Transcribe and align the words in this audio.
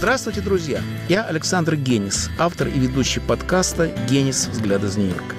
Здравствуйте, 0.00 0.40
друзья! 0.40 0.80
Я 1.10 1.24
Александр 1.24 1.76
Генис, 1.76 2.30
автор 2.38 2.68
и 2.68 2.78
ведущий 2.78 3.20
подкаста 3.20 3.88
«Генис. 4.08 4.46
Взгляд 4.46 4.82
из 4.82 4.96
Нью-Йорка». 4.96 5.34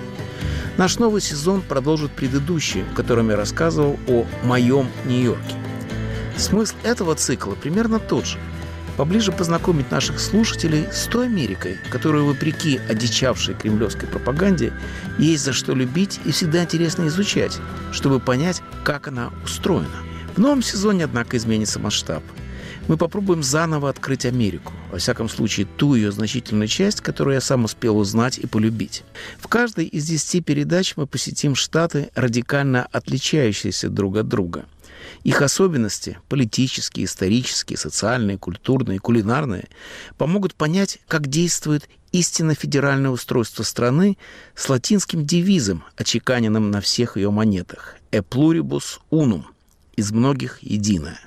Наш 0.77 0.99
новый 0.99 1.19
сезон 1.19 1.63
продолжит 1.63 2.11
предыдущий, 2.11 2.83
в 2.83 2.93
котором 2.93 3.31
я 3.31 3.37
рассказывал 3.37 3.97
о 4.07 4.27
моем 4.43 4.87
Нью-Йорке. 5.05 5.55
Смысл 6.37 6.75
этого 6.83 7.15
цикла 7.15 7.55
примерно 7.55 7.97
тот 7.97 8.27
же. 8.27 8.37
Поближе 8.97 9.31
познакомить 9.31 9.89
наших 9.89 10.19
слушателей 10.19 10.85
с 10.91 11.07
той 11.07 11.25
Америкой, 11.25 11.79
которую, 11.89 12.27
вопреки 12.27 12.79
одичавшей 12.87 13.55
кремлевской 13.55 14.07
пропаганде, 14.07 14.73
есть 15.17 15.43
за 15.43 15.53
что 15.53 15.73
любить 15.73 16.19
и 16.23 16.31
всегда 16.31 16.61
интересно 16.63 17.07
изучать, 17.07 17.57
чтобы 17.91 18.19
понять, 18.19 18.61
как 18.83 19.07
она 19.07 19.31
устроена. 19.43 19.89
В 20.35 20.37
новом 20.37 20.61
сезоне, 20.61 21.05
однако, 21.05 21.35
изменится 21.35 21.79
масштаб– 21.79 22.21
мы 22.91 22.97
попробуем 22.97 23.41
заново 23.41 23.89
открыть 23.89 24.25
Америку, 24.25 24.73
во 24.91 24.97
всяком 24.97 25.29
случае 25.29 25.65
ту 25.65 25.95
ее 25.95 26.11
значительную 26.11 26.67
часть, 26.67 26.99
которую 26.99 27.35
я 27.35 27.39
сам 27.39 27.63
успел 27.63 27.97
узнать 27.97 28.37
и 28.37 28.47
полюбить. 28.47 29.05
В 29.39 29.47
каждой 29.47 29.85
из 29.85 30.05
десяти 30.05 30.41
передач 30.41 30.97
мы 30.97 31.07
посетим 31.07 31.55
штаты, 31.55 32.09
радикально 32.15 32.85
отличающиеся 32.91 33.87
друг 33.87 34.17
от 34.17 34.27
друга. 34.27 34.65
Их 35.23 35.41
особенности– 35.41 36.19
политические, 36.27 37.05
исторические, 37.05 37.77
социальные, 37.77 38.37
культурные, 38.37 38.99
кулинарные– 38.99 39.69
помогут 40.17 40.53
понять, 40.53 40.99
как 41.07 41.27
действует 41.27 41.87
истинно 42.11 42.55
федеральное 42.55 43.11
устройство 43.11 43.63
страны 43.63 44.17
с 44.53 44.67
латинским 44.67 45.25
девизом, 45.25 45.85
очеканенным 45.95 46.71
на 46.71 46.81
всех 46.81 47.15
ее 47.15 47.31
монетах– 47.31 47.95
«E 48.11 48.19
pluribus 48.19 48.99
unum»– 49.09 49.43
«из 49.95 50.11
многих 50.11 50.61
единое». 50.61 51.21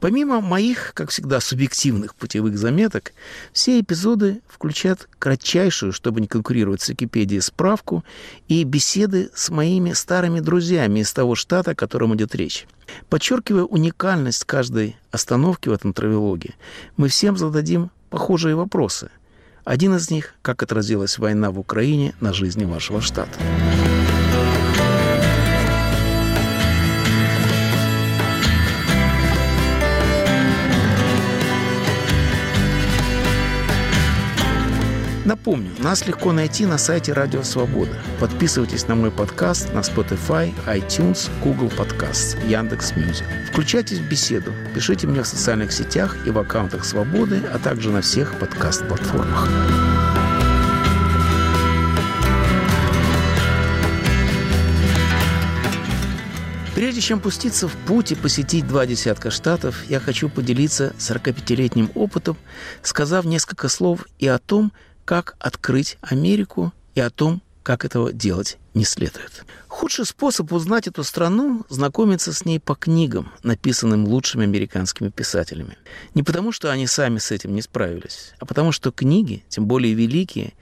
Помимо 0.00 0.40
моих, 0.40 0.92
как 0.94 1.10
всегда, 1.10 1.40
субъективных 1.40 2.14
путевых 2.14 2.58
заметок, 2.58 3.12
все 3.52 3.80
эпизоды 3.80 4.42
включают 4.48 5.08
кратчайшую, 5.18 5.92
чтобы 5.92 6.20
не 6.20 6.26
конкурировать 6.26 6.80
с 6.80 6.88
Википедией, 6.88 7.40
справку 7.40 8.04
и 8.48 8.64
беседы 8.64 9.30
с 9.34 9.50
моими 9.50 9.92
старыми 9.92 10.40
друзьями 10.40 11.00
из 11.00 11.12
того 11.12 11.34
штата, 11.34 11.72
о 11.72 11.74
котором 11.74 12.14
идет 12.14 12.34
речь. 12.34 12.66
Подчеркивая 13.08 13.64
уникальность 13.64 14.44
каждой 14.44 14.96
остановки 15.10 15.68
в 15.68 15.72
этом 15.72 15.92
травелоге, 15.92 16.54
мы 16.96 17.08
всем 17.08 17.36
зададим 17.36 17.90
похожие 18.10 18.54
вопросы. 18.54 19.10
Один 19.64 19.96
из 19.96 20.10
них– 20.10 20.34
как 20.42 20.62
отразилась 20.62 21.18
война 21.18 21.50
в 21.50 21.58
Украине 21.58 22.14
на 22.20 22.32
жизни 22.32 22.64
вашего 22.64 23.00
штата. 23.00 23.38
Напомню, 35.26 35.72
нас 35.80 36.06
легко 36.06 36.30
найти 36.30 36.66
на 36.66 36.78
сайте 36.78 37.12
Радио 37.12 37.42
Свобода. 37.42 37.98
Подписывайтесь 38.20 38.86
на 38.86 38.94
мой 38.94 39.10
подкаст 39.10 39.74
на 39.74 39.80
Spotify, 39.80 40.54
iTunes, 40.66 41.28
Google 41.42 41.66
Podcasts, 41.66 42.38
Яндекс 42.48 42.94
Music. 42.94 43.26
Включайтесь 43.50 43.98
в 43.98 44.08
беседу, 44.08 44.52
пишите 44.72 45.08
мне 45.08 45.24
в 45.24 45.26
социальных 45.26 45.72
сетях 45.72 46.16
и 46.28 46.30
в 46.30 46.38
аккаунтах 46.38 46.84
Свободы, 46.84 47.42
а 47.52 47.58
также 47.58 47.90
на 47.90 48.02
всех 48.02 48.38
подкаст-платформах. 48.38 49.48
Прежде 56.76 57.00
чем 57.00 57.18
пуститься 57.18 57.66
в 57.66 57.72
путь 57.72 58.12
и 58.12 58.14
посетить 58.14 58.68
два 58.68 58.86
десятка 58.86 59.32
штатов, 59.32 59.86
я 59.88 59.98
хочу 59.98 60.28
поделиться 60.28 60.94
45-летним 60.98 61.90
опытом, 61.96 62.36
сказав 62.82 63.24
несколько 63.24 63.68
слов 63.68 64.06
и 64.20 64.28
о 64.28 64.38
том, 64.38 64.70
как 65.06 65.36
открыть 65.38 65.96
Америку 66.02 66.74
и 66.94 67.00
о 67.00 67.08
том, 67.08 67.40
как 67.62 67.84
этого 67.84 68.12
делать 68.12 68.58
не 68.74 68.84
следует. 68.84 69.44
Худший 69.66 70.04
способ 70.04 70.52
узнать 70.52 70.86
эту 70.86 71.02
страну– 71.04 71.64
знакомиться 71.68 72.32
с 72.32 72.44
ней 72.44 72.60
по 72.60 72.74
книгам, 72.74 73.32
написанным 73.42 74.06
лучшими 74.06 74.44
американскими 74.44 75.08
писателями. 75.08 75.76
Не 76.14 76.22
потому, 76.22 76.52
что 76.52 76.70
они 76.70 76.86
сами 76.86 77.18
с 77.18 77.30
этим 77.30 77.54
не 77.54 77.62
справились, 77.62 78.34
а 78.38 78.46
потому, 78.46 78.72
что 78.72 78.92
книги, 78.92 79.44
тем 79.48 79.66
более 79.66 79.94
великие, 79.94 80.54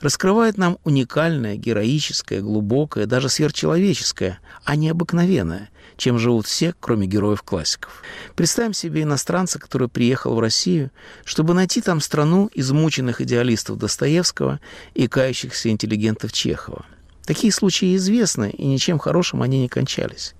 раскрывают 0.00 0.58
нам 0.58 0.78
уникальное, 0.84 1.56
героическое, 1.56 2.40
глубокое, 2.40 3.06
даже 3.06 3.28
сверхчеловеческое, 3.28 4.38
а 4.64 4.76
не 4.76 4.88
обыкновенное, 4.88 5.70
чем 6.02 6.18
живут 6.18 6.46
все, 6.48 6.74
кроме 6.80 7.06
героев-классиков. 7.06 8.02
Представим 8.34 8.74
себе 8.74 9.02
иностранца, 9.02 9.60
который 9.60 9.86
приехал 9.86 10.34
в 10.34 10.40
Россию, 10.40 10.90
чтобы 11.24 11.54
найти 11.54 11.80
там 11.80 12.00
страну 12.00 12.50
измученных 12.52 13.20
идеалистов 13.20 13.78
Достоевского 13.78 14.58
и 14.94 15.06
кающихся 15.06 15.68
интеллигентов 15.70 16.32
Чехова. 16.32 16.84
Такие 17.24 17.52
случаи 17.52 17.94
известны, 17.94 18.50
и 18.50 18.66
ничем 18.66 18.98
хорошим 18.98 19.42
они 19.42 19.60
не 19.60 19.68
кончались. 19.68 20.34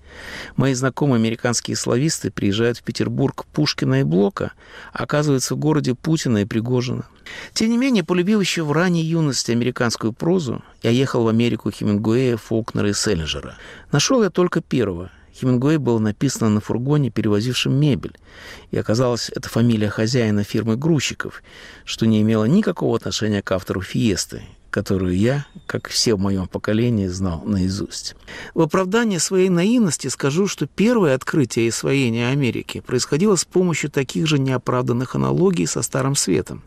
Мои 0.57 0.73
знакомые 0.73 1.15
американские 1.15 1.77
слависты 1.77 2.29
приезжают 2.29 2.79
в 2.79 2.83
Петербург 2.83 3.45
Пушкина 3.53 4.01
и 4.01 4.03
Блока, 4.03 4.51
а 4.91 5.03
оказываются 5.03 5.55
в 5.55 5.59
городе 5.59 5.95
Путина 5.95 6.39
и 6.39 6.45
Пригожина. 6.45 7.07
Тем 7.53 7.69
не 7.69 7.77
менее, 7.77 8.03
полюбив 8.03 8.41
еще 8.41 8.63
в 8.63 8.73
ранней 8.73 9.05
юности 9.05 9.51
американскую 9.53 10.11
прозу, 10.11 10.61
я 10.81 10.89
ехал 10.89 11.23
в 11.23 11.29
Америку 11.29 11.71
Хемингуэя, 11.71 12.35
Фолкнера 12.35 12.89
и 12.89 12.93
Селлинджера. 12.93 13.55
Нашел 13.93 14.21
я 14.21 14.29
только 14.29 14.59
первого– 14.59 15.09
Хемингуэй 15.33 15.77
был 15.77 15.99
написано 15.99 16.49
на 16.49 16.61
фургоне, 16.61 17.09
перевозившем 17.09 17.73
мебель. 17.73 18.15
И 18.71 18.77
оказалось, 18.77 19.29
это 19.29 19.49
фамилия 19.49 19.89
хозяина 19.89 20.43
фирмы 20.43 20.75
грузчиков, 20.77 21.41
что 21.85 22.05
не 22.05 22.21
имело 22.21 22.45
никакого 22.45 22.95
отношения 22.95 23.41
к 23.41 23.51
автору 23.51 23.81
«Фиесты», 23.81 24.43
которую 24.69 25.15
я, 25.17 25.45
как 25.65 25.87
все 25.87 26.15
в 26.15 26.19
моем 26.19 26.47
поколении, 26.47 27.07
знал 27.07 27.43
наизусть. 27.45 28.15
В 28.53 28.61
оправдание 28.61 29.19
своей 29.19 29.49
наивности 29.49 30.07
скажу, 30.07 30.47
что 30.47 30.67
первое 30.67 31.15
открытие 31.15 31.65
и 31.65 31.69
освоение 31.69 32.29
Америки 32.29 32.79
происходило 32.79 33.35
с 33.35 33.45
помощью 33.45 33.89
таких 33.89 34.27
же 34.27 34.39
неоправданных 34.39 35.15
аналогий 35.15 35.67
со 35.67 35.81
Старым 35.81 36.15
Светом. 36.15 36.63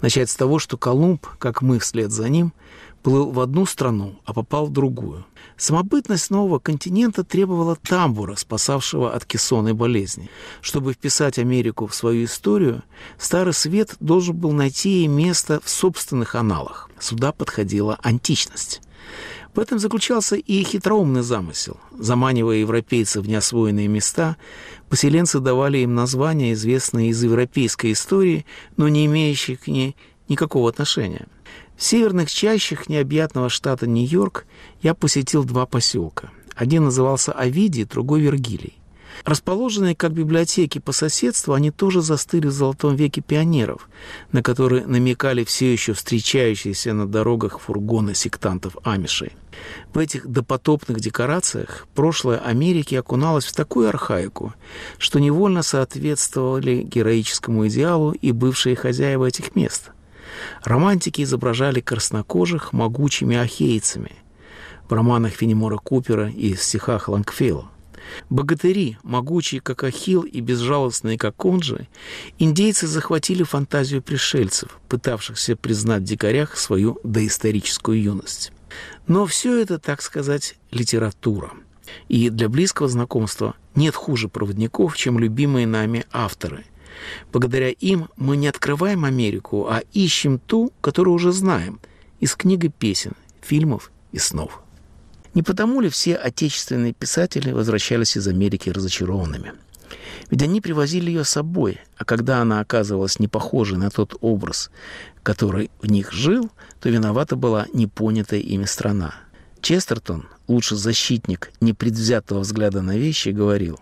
Начать 0.00 0.30
с 0.30 0.36
того, 0.36 0.58
что 0.58 0.76
Колумб, 0.76 1.26
как 1.38 1.62
мы 1.62 1.78
вслед 1.78 2.10
за 2.10 2.28
ним, 2.28 2.52
плыл 3.02 3.30
в 3.30 3.40
одну 3.40 3.66
страну, 3.66 4.20
а 4.24 4.32
попал 4.32 4.66
в 4.66 4.72
другую. 4.72 5.24
Самобытность 5.56 6.30
нового 6.30 6.58
континента 6.58 7.24
требовала 7.24 7.76
тамбура, 7.76 8.36
спасавшего 8.36 9.12
от 9.12 9.24
кессонной 9.24 9.74
болезни. 9.74 10.30
Чтобы 10.60 10.92
вписать 10.92 11.38
Америку 11.38 11.86
в 11.86 11.94
свою 11.94 12.24
историю, 12.24 12.82
Старый 13.18 13.54
Свет 13.54 13.96
должен 14.00 14.36
был 14.36 14.52
найти 14.52 14.90
ей 14.90 15.06
место 15.08 15.60
в 15.62 15.68
собственных 15.68 16.34
аналах. 16.34 16.88
Сюда 16.98 17.32
подходила 17.32 17.98
античность. 18.02 18.80
В 19.54 19.58
этом 19.58 19.78
заключался 19.78 20.36
и 20.36 20.62
хитроумный 20.62 21.22
замысел. 21.22 21.76
Заманивая 21.98 22.56
европейцев 22.56 23.24
в 23.24 23.28
неосвоенные 23.28 23.86
места, 23.86 24.36
поселенцы 24.88 25.40
давали 25.40 25.78
им 25.78 25.94
названия, 25.94 26.54
известные 26.54 27.10
из 27.10 27.22
европейской 27.22 27.92
истории, 27.92 28.46
но 28.78 28.88
не 28.88 29.04
имеющие 29.06 29.58
к 29.58 29.66
ней 29.66 29.96
никакого 30.28 30.70
отношения– 30.70 31.26
в 31.76 31.82
северных 31.82 32.30
чащах 32.30 32.88
необъятного 32.88 33.48
штата 33.48 33.86
Нью-Йорк 33.86 34.46
я 34.82 34.94
посетил 34.94 35.44
два 35.44 35.66
поселка. 35.66 36.30
Один 36.54 36.84
назывался 36.84 37.32
Овидий, 37.32 37.84
другой 37.84 38.20
Вергилий. 38.20 38.78
Расположенные 39.24 39.94
как 39.94 40.12
библиотеки 40.12 40.78
по 40.78 40.92
соседству, 40.92 41.54
они 41.54 41.70
тоже 41.70 42.02
застыли 42.02 42.48
в 42.48 42.52
золотом 42.52 42.96
веке 42.96 43.20
пионеров, 43.20 43.88
на 44.32 44.42
которые 44.42 44.86
намекали 44.86 45.44
все 45.44 45.72
еще 45.72 45.92
встречающиеся 45.92 46.92
на 46.92 47.06
дорогах 47.06 47.60
фургоны 47.60 48.14
сектантов 48.14 48.76
Амишей. 48.82 49.32
В 49.92 49.98
этих 49.98 50.26
допотопных 50.26 50.98
декорациях 50.98 51.86
прошлое 51.94 52.38
Америки 52.38 52.94
окуналось 52.94 53.44
в 53.44 53.54
такую 53.54 53.88
архаику, 53.88 54.54
что 54.98 55.20
невольно 55.20 55.62
соответствовали 55.62 56.82
героическому 56.82 57.68
идеалу 57.68 58.12
и 58.12 58.32
бывшие 58.32 58.76
хозяева 58.76 59.26
этих 59.26 59.54
мест– 59.54 59.90
Романтики 60.64 61.22
изображали 61.22 61.80
краснокожих 61.80 62.72
могучими 62.72 63.36
ахейцами 63.36 64.12
в 64.88 64.92
романах 64.92 65.32
Фенемора 65.32 65.78
Купера 65.78 66.28
и 66.28 66.54
в 66.54 66.62
стихах 66.62 67.08
Лангфейла. 67.08 67.68
Богатыри, 68.30 68.98
могучие, 69.02 69.60
как 69.60 69.84
Ахилл, 69.84 70.22
и 70.22 70.40
безжалостные, 70.40 71.18
как 71.18 71.44
он 71.44 71.62
же, 71.62 71.86
индейцы 72.38 72.86
захватили 72.86 73.42
фантазию 73.42 74.02
пришельцев, 74.02 74.78
пытавшихся 74.88 75.56
признать 75.56 76.02
в 76.02 76.06
дикарях 76.06 76.56
свою 76.56 76.98
доисторическую 77.04 78.02
юность. 78.02 78.52
Но 79.06 79.26
все 79.26 79.60
это, 79.60 79.78
так 79.78 80.02
сказать, 80.02 80.56
литература. 80.70 81.52
И 82.08 82.30
для 82.30 82.48
близкого 82.48 82.88
знакомства 82.88 83.54
нет 83.74 83.94
хуже 83.94 84.28
проводников, 84.28 84.96
чем 84.96 85.18
любимые 85.18 85.66
нами 85.66 86.04
авторы, 86.12 86.64
Благодаря 87.32 87.70
им 87.70 88.08
мы 88.16 88.36
не 88.36 88.48
открываем 88.48 89.04
Америку, 89.04 89.66
а 89.68 89.82
ищем 89.92 90.38
ту, 90.38 90.72
которую 90.80 91.14
уже 91.14 91.32
знаем, 91.32 91.80
из 92.20 92.34
книг 92.36 92.64
и 92.64 92.68
песен, 92.68 93.12
фильмов 93.40 93.90
и 94.12 94.18
снов. 94.18 94.62
Не 95.34 95.42
потому 95.42 95.80
ли 95.80 95.88
все 95.88 96.14
отечественные 96.14 96.92
писатели 96.92 97.52
возвращались 97.52 98.16
из 98.16 98.28
Америки 98.28 98.70
разочарованными? 98.70 99.52
Ведь 100.30 100.42
они 100.42 100.60
привозили 100.60 101.10
ее 101.10 101.24
с 101.24 101.30
собой, 101.30 101.78
а 101.96 102.04
когда 102.04 102.40
она 102.40 102.60
оказывалась 102.60 103.18
не 103.18 103.28
похожей 103.28 103.78
на 103.78 103.90
тот 103.90 104.16
образ, 104.20 104.70
который 105.22 105.70
в 105.80 105.86
них 105.86 106.12
жил, 106.12 106.50
то 106.80 106.88
виновата 106.88 107.36
была 107.36 107.66
непонятая 107.72 108.40
ими 108.40 108.64
страна. 108.64 109.14
Честертон, 109.60 110.28
лучший 110.48 110.76
защитник 110.76 111.50
непредвзятого 111.60 112.40
взгляда 112.40 112.82
на 112.82 112.96
вещи, 112.96 113.28
говорил, 113.30 113.78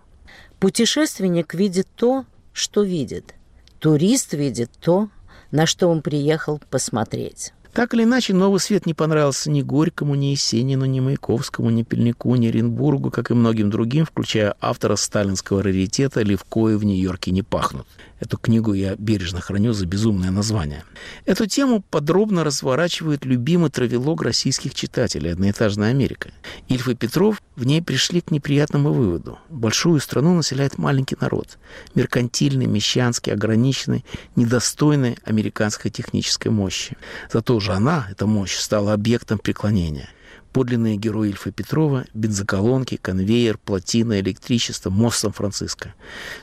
«Путешественник 0.58 1.54
видит 1.54 1.88
то, 1.94 2.26
что 2.52 2.82
видит. 2.82 3.34
Турист 3.78 4.34
видит 4.34 4.70
то, 4.80 5.08
на 5.50 5.66
что 5.66 5.88
он 5.88 6.02
приехал 6.02 6.60
посмотреть». 6.70 7.52
Так 7.72 7.94
или 7.94 8.02
иначе, 8.02 8.34
новый 8.34 8.58
свет 8.58 8.84
не 8.84 8.94
понравился 8.94 9.48
ни 9.48 9.62
Горькому, 9.62 10.16
ни 10.16 10.26
Есенину, 10.26 10.86
ни 10.86 10.98
Маяковскому, 10.98 11.70
ни 11.70 11.84
Пельнику, 11.84 12.34
ни 12.34 12.48
Оренбургу, 12.48 13.12
как 13.12 13.30
и 13.30 13.34
многим 13.34 13.70
другим, 13.70 14.04
включая 14.04 14.56
автора 14.60 14.96
сталинского 14.96 15.62
раритета 15.62 16.22
«Левкои 16.22 16.74
в 16.74 16.84
Нью-Йорке 16.84 17.30
не 17.30 17.42
пахнут». 17.42 17.86
Эту 18.20 18.36
книгу 18.36 18.74
я 18.74 18.96
бережно 18.96 19.40
храню 19.40 19.72
за 19.72 19.86
безумное 19.86 20.30
название. 20.30 20.84
Эту 21.24 21.46
тему 21.46 21.82
подробно 21.90 22.44
разворачивает 22.44 23.24
любимый 23.24 23.70
травелог 23.70 24.22
российских 24.22 24.74
читателей 24.74 25.32
«Одноэтажная 25.32 25.90
Америка». 25.90 26.30
Ильф 26.68 26.88
и 26.88 26.94
Петров 26.94 27.42
в 27.56 27.64
ней 27.64 27.80
пришли 27.82 28.20
к 28.20 28.30
неприятному 28.30 28.92
выводу. 28.92 29.38
Большую 29.48 30.00
страну 30.00 30.34
населяет 30.34 30.76
маленький 30.76 31.16
народ. 31.18 31.58
Меркантильный, 31.94 32.66
мещанский, 32.66 33.32
ограниченный, 33.32 34.04
недостойный 34.36 35.16
американской 35.24 35.90
технической 35.90 36.52
мощи. 36.52 36.98
Зато 37.32 37.58
же 37.58 37.72
она, 37.72 38.06
эта 38.10 38.26
мощь, 38.26 38.56
стала 38.56 38.92
объектом 38.92 39.38
преклонения– 39.38 40.10
подлинные 40.52 40.96
герои 40.96 41.28
Ильфа 41.28 41.50
Петрова, 41.52 42.04
бензоколонки, 42.14 42.96
конвейер, 42.96 43.58
плотина, 43.58 44.20
электричество, 44.20 44.90
мост 44.90 45.18
Сан-Франциско. 45.20 45.94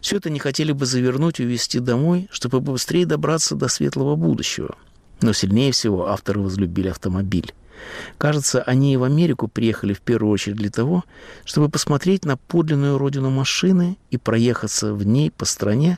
Все 0.01 0.18
это 0.18 0.30
не 0.30 0.39
хотели 0.39 0.71
бы 0.71 0.86
завернуть 0.86 1.39
и 1.39 1.44
увезти 1.44 1.80
домой, 1.80 2.27
чтобы 2.31 2.62
побыстрее 2.62 3.06
добраться 3.06 3.56
до 3.56 3.68
светлого 3.68 4.15
будущего. 4.15 4.75
Но 5.21 5.33
сильнее 5.33 5.71
всего 5.71 6.07
авторы 6.07 6.39
возлюбили 6.39 6.89
автомобиль. 6.89 7.54
Кажется, 8.18 8.62
они 8.62 8.94
и 8.94 8.97
в 8.97 9.03
Америку 9.03 9.47
приехали 9.47 9.94
в 9.94 10.01
первую 10.01 10.31
очередь 10.31 10.57
для 10.57 10.69
того, 10.69 11.03
чтобы 11.45 11.69
посмотреть 11.69 12.25
на 12.25 12.38
подлинную 12.38 12.97
родину 12.97 13.29
машины 13.29 13.97
и 14.12 14.18
проехаться 14.18 14.94
в 14.94 15.06
ней 15.06 15.31
по 15.31 15.45
стране, 15.45 15.97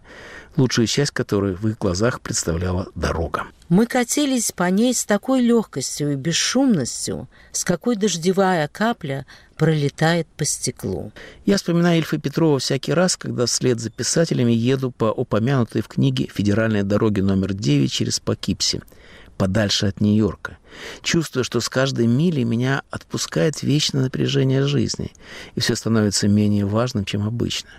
лучшую 0.58 0.88
часть 0.88 1.12
которой 1.12 1.54
в 1.54 1.68
их 1.68 1.78
глазах 1.78 2.22
представляла 2.22 2.88
дорога. 2.96 3.46
Мы 3.70 3.86
катились 3.86 4.52
по 4.52 4.64
ней 4.64 4.96
с 4.96 5.06
такой 5.06 5.42
легкостью 5.42 6.14
и 6.14 6.16
бесшумностью, 6.16 7.28
с 7.52 7.64
какой 7.64 7.96
дождевая 7.96 8.68
капля 8.68 9.28
пролетает 9.58 10.28
по 10.38 10.44
стеклу. 10.44 11.12
Я 11.46 11.58
вспоминаю 11.58 12.00
Ильфа 12.00 12.18
Петрова 12.18 12.58
всякий 12.58 12.94
раз, 12.94 13.16
когда 13.16 13.46
вслед 13.46 13.80
за 13.80 13.92
писателями 13.92 14.54
еду 14.54 14.90
по 14.90 15.06
упомянутой 15.06 15.84
в 15.84 15.88
книге 15.88 16.30
федеральной 16.34 16.82
дороге 16.82 17.22
номер 17.22 17.54
9 17.54 17.92
через 17.92 18.20
Покипси, 18.20 18.82
подальше 19.40 19.88
от 19.88 20.02
Нью-Йорка, 20.02 20.60
чувствуя, 21.02 21.44
что 21.44 21.62
с 21.62 21.70
каждой 21.70 22.06
милей 22.06 22.44
меня 22.44 22.84
отпускает 22.92 23.64
вечное 23.64 24.04
напряжение 24.04 24.68
жизни, 24.68 25.14
и 25.56 25.60
все 25.60 25.76
становится 25.76 26.28
менее 26.28 26.66
важным, 26.66 27.06
чем 27.06 27.26
обычно. 27.26 27.72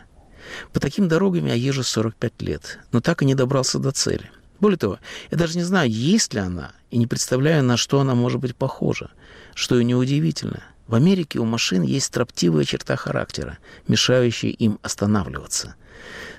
По 0.73 0.81
таким 0.81 1.07
дорогам 1.07 1.47
я 1.47 1.55
езжу 1.55 1.85
45 1.85 2.43
лет, 2.43 2.81
но 2.91 3.01
так 3.01 3.23
и 3.23 3.25
не 3.25 3.37
добрался 3.37 3.79
до 3.79 3.93
цели– 3.93 4.29
более 4.61 4.77
того, 4.77 4.99
я 5.31 5.39
даже 5.39 5.57
не 5.57 5.65
знаю, 5.65 5.91
есть 5.91 6.35
ли 6.35 6.41
она, 6.41 6.73
и 6.91 6.99
не 6.99 7.07
представляю, 7.07 7.65
на 7.65 7.79
что 7.79 7.99
она 8.01 8.15
может 8.15 8.41
быть 8.41 8.55
похожа, 8.55 9.11
что 9.55 9.81
и 9.81 9.85
неудивительно. 9.85 10.63
В 10.91 10.97
Америке 10.97 11.39
у 11.39 11.45
машин 11.45 11.83
есть 11.83 12.07
строптивая 12.07 12.65
черта 12.65 12.97
характера, 12.97 13.59
мешающая 13.87 14.51
им 14.51 14.81
останавливаться. 14.83 15.77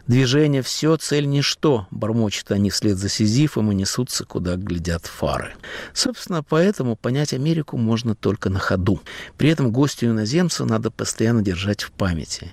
Движение 0.07 0.62
все, 0.62 0.98
цель 0.98 1.25
ничто, 1.25 1.88
бормочут 1.89 2.51
они 2.51 2.69
вслед 2.69 2.98
за 2.98 3.07
Сизифом 3.07 3.71
и 3.71 3.75
несутся, 3.75 4.25
куда 4.25 4.57
глядят 4.57 5.06
фары. 5.06 5.53
Собственно, 5.94 6.44
поэтому 6.44 6.98
понять 6.98 7.31
Америку 7.31 7.77
можно 7.77 8.13
только 8.13 8.50
на 8.50 8.59
ходу. 8.59 9.00
При 9.38 9.48
этом 9.48 9.71
гостю 9.71 10.07
иноземца 10.07 10.65
надо 10.65 10.92
постоянно 10.92 11.42
держать 11.42 11.83
в 11.83 11.92
памяти, 11.92 12.51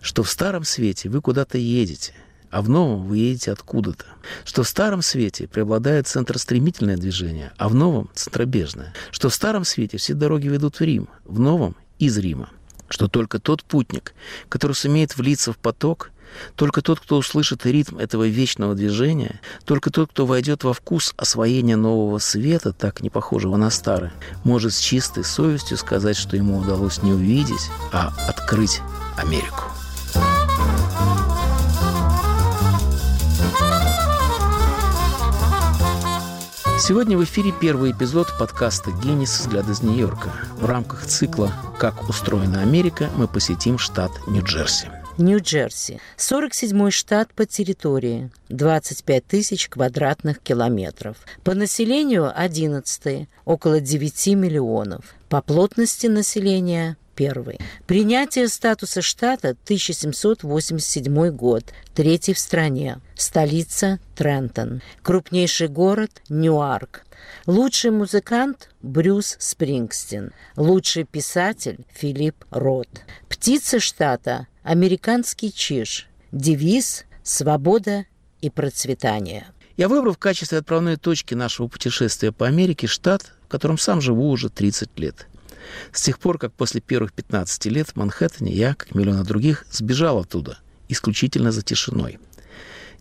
что 0.00 0.22
в 0.22 0.30
старом 0.30 0.62
свете 0.62 1.08
вы 1.08 1.20
куда-то 1.20 1.58
едете– 1.58 2.14
а 2.52 2.60
в 2.60 2.68
новом 2.68 3.06
вы 3.06 3.16
едете 3.16 3.50
откуда-то. 3.50 4.04
Что 4.44 4.62
в 4.62 4.68
старом 4.68 5.02
свете 5.02 5.48
преобладает 5.48 6.06
центростремительное 6.06 6.98
движение, 6.98 7.52
а 7.56 7.68
в 7.68 7.74
новом– 7.74 8.10
центробежное. 8.14 8.92
Что 9.10 9.30
в 9.30 9.34
старом 9.34 9.64
свете 9.64 9.96
все 9.96 10.14
дороги 10.14 10.48
ведут 10.48 10.76
в 10.76 10.82
Рим, 10.82 11.08
в 11.24 11.40
новом– 11.40 11.74
из 11.98 12.18
Рима. 12.18 12.50
Что 12.88 13.08
только 13.08 13.38
тот 13.38 13.64
путник, 13.64 14.14
который 14.50 14.74
сумеет 14.74 15.16
влиться 15.16 15.52
в 15.52 15.56
поток, 15.56 16.10
только 16.54 16.82
тот, 16.82 17.00
кто 17.00 17.16
услышит 17.16 17.64
ритм 17.64 17.96
этого 17.96 18.28
вечного 18.28 18.74
движения, 18.74 19.40
только 19.64 19.90
тот, 19.90 20.10
кто 20.10 20.26
войдет 20.26 20.62
во 20.62 20.74
вкус 20.74 21.14
освоения 21.16 21.76
нового 21.76 22.18
света, 22.18 22.72
так 22.72 23.00
не 23.00 23.08
похожего 23.08 23.56
на 23.56 23.70
старый, 23.70 24.10
может 24.44 24.74
с 24.74 24.78
чистой 24.78 25.24
совестью 25.24 25.78
сказать, 25.78 26.16
что 26.16 26.36
ему 26.36 26.58
удалось 26.58 27.02
не 27.02 27.12
увидеть, 27.12 27.70
а 27.92 28.12
открыть 28.28 28.80
Америку. 29.16 29.71
Сегодня 36.84 37.16
в 37.16 37.22
эфире 37.22 37.52
первый 37.60 37.92
эпизод 37.92 38.36
подкаста 38.40 38.90
«Генис. 38.90 39.38
Взгляд 39.38 39.68
из 39.68 39.84
Нью-Йорка». 39.84 40.32
В 40.56 40.64
рамках 40.64 41.06
цикла 41.06 41.52
«Как 41.78 42.08
устроена 42.08 42.60
Америка» 42.60 43.08
мы 43.16 43.28
посетим 43.28 43.78
штат 43.78 44.10
Нью-Джерси. 44.26 44.88
Нью-Джерси. 45.16 46.00
47-й 46.18 46.90
штат 46.90 47.32
по 47.34 47.46
территории. 47.46 48.32
25 48.48 49.24
тысяч 49.24 49.68
квадратных 49.68 50.40
километров. 50.40 51.18
По 51.44 51.54
населению 51.54 52.32
11 52.34 53.28
около 53.44 53.80
9 53.80 54.26
миллионов. 54.34 55.04
По 55.28 55.40
плотности 55.40 56.08
населения 56.08 56.96
первый. 57.22 57.58
Принятие 57.86 58.48
статуса 58.48 59.00
штата 59.00 59.50
1787 59.50 61.30
год, 61.30 61.64
третий 61.94 62.34
в 62.34 62.38
стране. 62.38 62.98
Столица 63.14 64.00
Трентон. 64.16 64.82
Крупнейший 65.02 65.68
город 65.68 66.10
Ньюарк. 66.28 67.04
Лучший 67.46 67.92
музыкант 67.92 68.70
Брюс 68.82 69.36
Спрингстин. 69.38 70.32
Лучший 70.56 71.04
писатель 71.04 71.86
Филипп 71.94 72.44
Рот. 72.50 72.88
Птица 73.28 73.78
штата 73.78 74.48
американский 74.64 75.52
чиж. 75.52 76.08
Девиз 76.32 77.04
«Свобода 77.22 78.06
и 78.40 78.50
процветание». 78.50 79.46
Я 79.76 79.88
выбрал 79.88 80.14
в 80.14 80.18
качестве 80.18 80.58
отправной 80.58 80.96
точки 80.96 81.34
нашего 81.34 81.68
путешествия 81.68 82.32
по 82.32 82.48
Америке 82.48 82.88
штат, 82.88 83.32
в 83.44 83.48
котором 83.48 83.78
сам 83.78 84.00
живу 84.00 84.28
уже 84.28 84.48
30 84.48 84.98
лет– 84.98 85.28
с 85.92 86.02
тех 86.02 86.18
пор, 86.18 86.38
как 86.38 86.52
после 86.52 86.80
первых 86.80 87.12
15 87.12 87.66
лет 87.66 87.88
в 87.88 87.96
Манхэттене 87.96 88.52
я, 88.52 88.74
как 88.74 88.94
миллионы 88.94 89.24
других, 89.24 89.64
сбежал 89.70 90.18
оттуда, 90.18 90.58
исключительно 90.88 91.52
за 91.52 91.62
тишиной. 91.62 92.18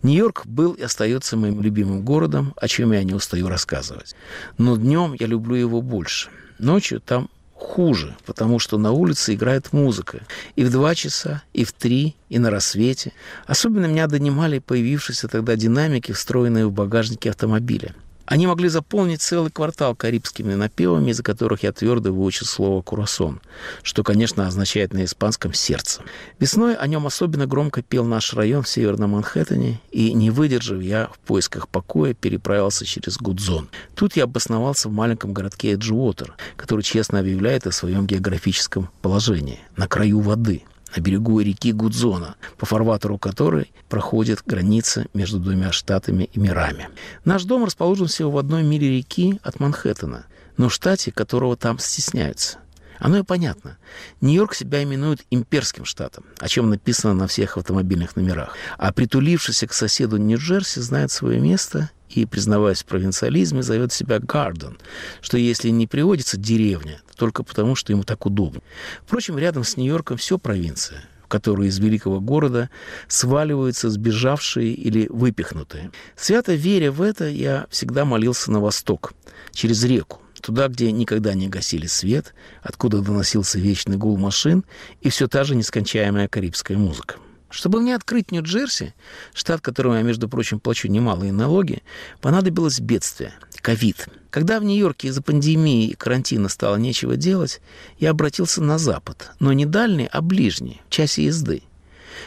Нью-Йорк 0.03 0.47
был 0.47 0.73
и 0.73 0.81
остается 0.81 1.37
моим 1.37 1.61
любимым 1.61 2.03
городом, 2.03 2.53
о 2.57 2.67
чем 2.67 2.91
я 2.91 3.03
не 3.03 3.13
устаю 3.13 3.47
рассказывать. 3.47 4.15
Но 4.57 4.75
днем 4.75 5.15
я 5.19 5.27
люблю 5.27 5.55
его 5.55 5.81
больше. 5.81 6.29
Ночью 6.57 6.99
там 6.99 7.29
хуже, 7.53 8.15
потому 8.25 8.57
что 8.57 8.77
на 8.77 8.91
улице 8.91 9.35
играет 9.35 9.71
музыка. 9.71 10.21
И 10.55 10.63
в 10.63 10.71
два 10.71 10.95
часа, 10.95 11.43
и 11.53 11.63
в 11.63 11.71
три, 11.71 12.15
и 12.29 12.39
на 12.39 12.49
рассвете. 12.49 13.13
Особенно 13.45 13.85
меня 13.85 14.07
донимали 14.07 14.59
появившиеся 14.59 15.27
тогда 15.27 15.55
динамики, 15.55 16.11
встроенные 16.11 16.65
в 16.65 16.71
багажнике 16.71 17.29
автомобиля. 17.29 17.93
Они 18.31 18.47
могли 18.47 18.69
заполнить 18.69 19.21
целый 19.21 19.51
квартал 19.51 19.93
карибскими 19.93 20.53
напевами, 20.53 21.11
из-за 21.11 21.21
которых 21.21 21.63
я 21.63 21.73
твердо 21.73 22.13
выучил 22.13 22.45
слово 22.45 22.81
«курасон», 22.81 23.41
что, 23.83 24.03
конечно, 24.03 24.47
означает 24.47 24.93
на 24.93 25.03
испанском 25.03 25.53
«сердце». 25.53 26.01
Весной 26.39 26.75
о 26.75 26.87
нем 26.87 27.05
особенно 27.05 27.45
громко 27.45 27.81
пел 27.81 28.05
наш 28.05 28.33
район 28.33 28.63
в 28.63 28.69
Северном 28.69 29.09
Манхэттене, 29.09 29.81
и, 29.91 30.13
не 30.13 30.29
выдержав, 30.29 30.81
я 30.81 31.09
в 31.13 31.19
поисках 31.19 31.67
покоя 31.67 32.13
переправился 32.13 32.85
через 32.85 33.17
Гудзон. 33.17 33.67
Тут 33.95 34.15
я 34.15 34.23
обосновался 34.23 34.87
в 34.87 34.93
маленьком 34.93 35.33
городке 35.33 35.73
Эджуотер, 35.73 36.33
который 36.55 36.83
честно 36.83 37.19
объявляет 37.19 37.67
о 37.67 37.73
своем 37.73 38.07
географическом 38.07 38.89
положении, 39.01 39.59
на 39.75 39.89
краю 39.89 40.21
воды– 40.21 40.63
на 40.95 41.01
берегу 41.01 41.39
реки 41.39 41.71
Гудзона, 41.71 42.35
по 42.57 42.65
фарватеру 42.65 43.17
которой 43.17 43.71
проходит 43.89 44.43
граница 44.45 45.05
между 45.13 45.39
двумя 45.39 45.71
штатами 45.71 46.29
и 46.33 46.39
мирами. 46.39 46.89
Наш 47.25 47.43
дом 47.43 47.65
расположен 47.65 48.07
всего 48.07 48.31
в 48.31 48.37
одной 48.37 48.63
миле 48.63 48.97
реки 48.97 49.39
от 49.43 49.59
Манхэттена, 49.59 50.25
но 50.57 50.69
в 50.69 50.73
штате, 50.73 51.11
которого 51.11 51.55
там 51.55 51.79
стесняются. 51.79 52.57
Оно 53.01 53.17
и 53.17 53.23
понятно. 53.23 53.77
Нью-Йорк 54.21 54.53
себя 54.53 54.83
именует 54.83 55.25
имперским 55.31 55.85
штатом, 55.85 56.23
о 56.37 56.47
чем 56.47 56.69
написано 56.69 57.15
на 57.15 57.27
всех 57.27 57.57
автомобильных 57.57 58.15
номерах. 58.15 58.55
А 58.77 58.93
притулившийся 58.93 59.65
к 59.65 59.73
соседу 59.73 60.17
Нью-Джерси 60.17 60.79
знает 60.81 61.11
свое 61.11 61.39
место 61.39 61.89
и, 62.11 62.27
признаваясь 62.27 62.83
в 62.83 62.85
провинциализме, 62.85 63.63
зовет 63.63 63.91
себя 63.91 64.19
Гарден, 64.19 64.77
что 65.19 65.39
если 65.39 65.69
не 65.69 65.87
приводится 65.87 66.37
деревня, 66.37 67.01
то 67.09 67.17
только 67.17 67.41
потому, 67.41 67.75
что 67.75 67.91
ему 67.91 68.03
так 68.03 68.27
удобно. 68.27 68.61
Впрочем, 69.03 69.39
рядом 69.39 69.63
с 69.63 69.77
Нью-Йорком 69.77 70.17
все 70.17 70.37
провинция, 70.37 71.03
которую 71.27 71.69
из 71.69 71.79
великого 71.79 72.19
города 72.19 72.69
сваливаются 73.07 73.89
сбежавшие 73.89 74.73
или 74.73 75.07
выпихнутые. 75.09 75.89
Свято 76.15 76.53
веря 76.53 76.91
в 76.91 77.01
это, 77.01 77.27
я 77.27 77.65
всегда 77.71 78.05
молился 78.05 78.51
на 78.51 78.59
восток, 78.59 79.13
через 79.53 79.83
реку, 79.83 80.20
туда, 80.41 80.67
где 80.67 80.91
никогда 80.91 81.33
не 81.33 81.47
гасили 81.47 81.87
свет, 81.87 82.33
откуда 82.61 83.01
доносился 83.01 83.59
вечный 83.59 83.97
гул 83.97 84.17
машин 84.17 84.65
и 85.01 85.09
все 85.09 85.27
та 85.27 85.43
же 85.43 85.55
нескончаемая 85.55 86.27
карибская 86.27 86.77
музыка. 86.77 87.15
Чтобы 87.49 87.81
мне 87.81 87.95
открыть 87.95 88.31
Нью-Джерси, 88.31 88.93
штат, 89.33 89.59
которому 89.59 89.95
я, 89.95 90.01
между 90.03 90.29
прочим, 90.29 90.59
плачу 90.59 90.87
немалые 90.87 91.33
налоги, 91.33 91.83
понадобилось 92.21 92.79
бедствие– 92.79 93.33
ковид. 93.61 94.07
Когда 94.29 94.59
в 94.59 94.63
Нью-Йорке 94.63 95.09
из-за 95.09 95.21
пандемии 95.21 95.89
и 95.89 95.95
карантина 95.95 96.47
стало 96.47 96.77
нечего 96.77 97.17
делать, 97.17 97.61
я 97.99 98.11
обратился 98.11 98.63
на 98.63 98.77
Запад, 98.77 99.31
но 99.39 99.51
не 99.51 99.65
дальний, 99.65 100.07
а 100.09 100.21
ближний, 100.21 100.81
в 100.87 100.91
часе 100.91 101.25
езды. 101.25 101.63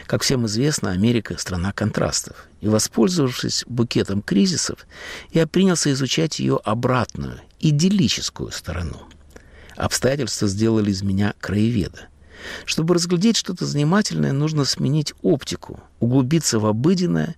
Как 0.05 0.21
всем 0.21 0.45
известно, 0.45 0.91
Америка– 0.91 1.35
страна 1.39 1.71
контрастов. 1.71 2.47
И, 2.61 2.67
воспользовавшись 2.67 3.63
букетом 3.67 4.21
кризисов, 4.21 4.85
я 5.31 5.47
принялся 5.47 5.91
изучать 5.91 6.39
ее 6.39 6.59
обратную, 6.63 7.39
идиллическую 7.59 8.51
сторону. 8.51 9.07
Обстоятельства 9.75 10.47
сделали 10.47 10.91
из 10.91 11.01
меня 11.01 11.33
краеведа– 11.39 12.07
чтобы 12.65 12.95
разглядеть 12.95 13.37
что-то 13.37 13.65
занимательное, 13.65 14.31
нужно 14.31 14.65
сменить 14.65 15.13
оптику, 15.21 15.79
углубиться 15.99 16.59
в 16.59 16.65
обыденное 16.65 17.35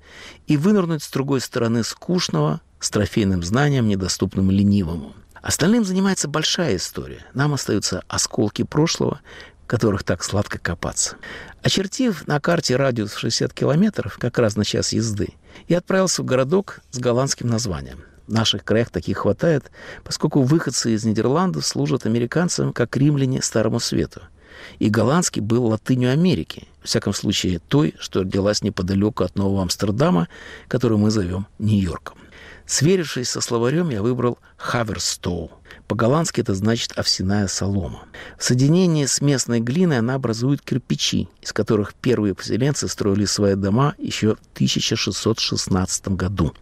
и 0.47 0.57
вынырнуть 0.57 1.03
с 1.03 1.09
другой 1.09 1.41
стороны 1.41 1.83
скучного, 1.83 2.61
с 2.79 2.89
трофейным 2.89 3.43
знанием, 3.43 3.87
недоступным 3.87 4.51
ленивому. 4.51 5.13
Остальным 5.41 5.85
занимается 5.85 6.27
большая 6.27 6.75
история. 6.75 7.25
Нам 7.33 7.53
остаются 7.53 8.03
осколки 8.07 8.63
прошлого, 8.63 9.21
которых 9.65 10.03
так 10.03 10.23
сладко 10.23 10.59
копаться. 10.59 11.17
Очертив 11.61 12.27
на 12.27 12.39
карте 12.39 12.75
радиус 12.75 13.11
в 13.11 13.19
60 13.19 13.53
километров, 13.53 14.17
как 14.19 14.37
раз 14.39 14.55
на 14.55 14.65
час 14.65 14.93
езды, 14.93 15.29
я 15.67 15.79
отправился 15.79 16.21
в 16.21 16.25
городок 16.25 16.81
с 16.91 16.99
голландским 16.99 17.47
названием. 17.47 17.99
В 18.27 18.33
наших 18.33 18.63
краях 18.63 18.89
таких 18.89 19.19
хватает, 19.19 19.71
поскольку 20.03 20.41
выходцы 20.41 20.93
из 20.93 21.05
Нидерландов 21.05 21.65
служат 21.65 22.05
американцам 22.05 22.73
как 22.73 22.95
римляне 22.97 23.41
Старому 23.41 23.79
Свету– 23.79 24.21
и 24.79 24.89
голландский 24.89 25.41
был 25.41 25.65
латынью 25.65 26.11
Америки, 26.11 26.67
в 26.81 26.87
всяком 26.87 27.13
случае 27.13 27.59
той, 27.59 27.95
что 27.99 28.21
родилась 28.21 28.61
неподалеку 28.61 29.23
от 29.23 29.35
Нового 29.35 29.61
Амстердама, 29.61 30.27
которую 30.67 30.99
мы 30.99 31.11
зовем 31.11 31.47
Нью-Йорком. 31.59 32.17
Сверившись 32.65 33.29
со 33.29 33.39
словарем, 33.39 33.89
я 33.89 34.01
выбрал 34.01 34.39
«хаверстоу». 34.57 35.51
По-голландски 35.87 36.41
это 36.41 36.53
значит 36.53 36.91
«овсяная 36.97 37.47
солома». 37.47 38.03
В 38.37 38.43
соединении 38.43 39.05
с 39.05 39.21
местной 39.21 39.61
глиной 39.61 39.99
она 39.99 40.15
образует 40.15 40.61
кирпичи, 40.61 41.29
из 41.41 41.53
которых 41.53 41.93
первые 41.93 42.35
поселенцы 42.35 42.89
строили 42.89 43.23
свои 43.23 43.55
дома 43.55 43.95
еще 43.97 44.35
в 44.35 44.39
1616 44.55 46.09
году. 46.09 46.53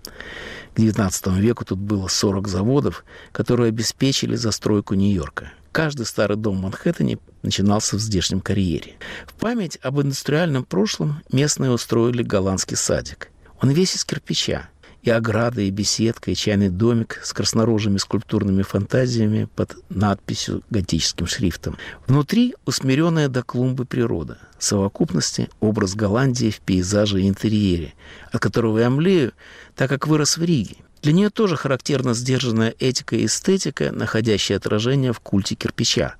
К 0.75 0.79
XIX 0.79 1.39
веку 1.39 1.63
тут 1.63 1.79
было 1.79 2.09
40 2.09 2.49
заводов, 2.49 3.05
которые 3.31 3.69
обеспечили 3.69 4.35
застройку 4.35 4.93
Нью-Йорка. 4.93 5.53
Каждый 5.71 6.05
старый 6.05 6.35
дом 6.35 6.57
в 6.57 6.61
Манхэттене 6.63 7.17
начинался 7.43 7.95
в 7.95 7.99
здешнем 8.01 8.41
карьере. 8.41 8.95
В 9.25 9.33
память 9.35 9.77
об 9.81 10.01
индустриальном 10.01 10.65
прошлом 10.65 11.23
местные 11.31 11.71
устроили 11.71 12.23
голландский 12.23 12.75
садик. 12.75 13.29
Он 13.61 13.69
весь 13.69 13.95
из 13.95 14.03
кирпича. 14.03 14.69
И 15.05 15.11
ограда, 15.11 15.61
и 15.61 15.69
беседка, 15.69 16.31
и 16.31 16.35
чайный 16.35 16.69
домик 16.69 17.21
с 17.23 17.31
краснорожими 17.31 17.97
скульптурными 17.97 18.63
фантазиями 18.63 19.47
под 19.55 19.77
надписью 19.89 20.63
готическим 20.71 21.27
шрифтом. 21.27 21.77
Внутри 22.07 22.55
усмиренная 22.65 23.27
до 23.29 23.43
клумбы 23.43 23.85
природа. 23.85 24.39
Совокупности 24.57 25.47
образ 25.59 25.93
Голландии 25.93 26.49
в 26.49 26.59
пейзаже 26.59 27.21
и 27.21 27.29
интерьере, 27.29 27.93
от 28.31 28.41
которого 28.41 28.79
я 28.79 28.89
млею, 28.89 29.33
так 29.75 29.91
как 29.91 30.07
вырос 30.07 30.37
в 30.37 30.43
Риге. 30.43 30.77
Для 31.03 31.13
нее 31.13 31.29
тоже 31.29 31.55
характерна 31.55 32.15
сдержанная 32.15 32.73
этика 32.79 33.15
и 33.15 33.27
эстетика, 33.27 33.91
находящая 33.91 34.57
отражение 34.57 35.13
в 35.13 35.19
культе 35.19 35.53
кирпича. 35.53 36.15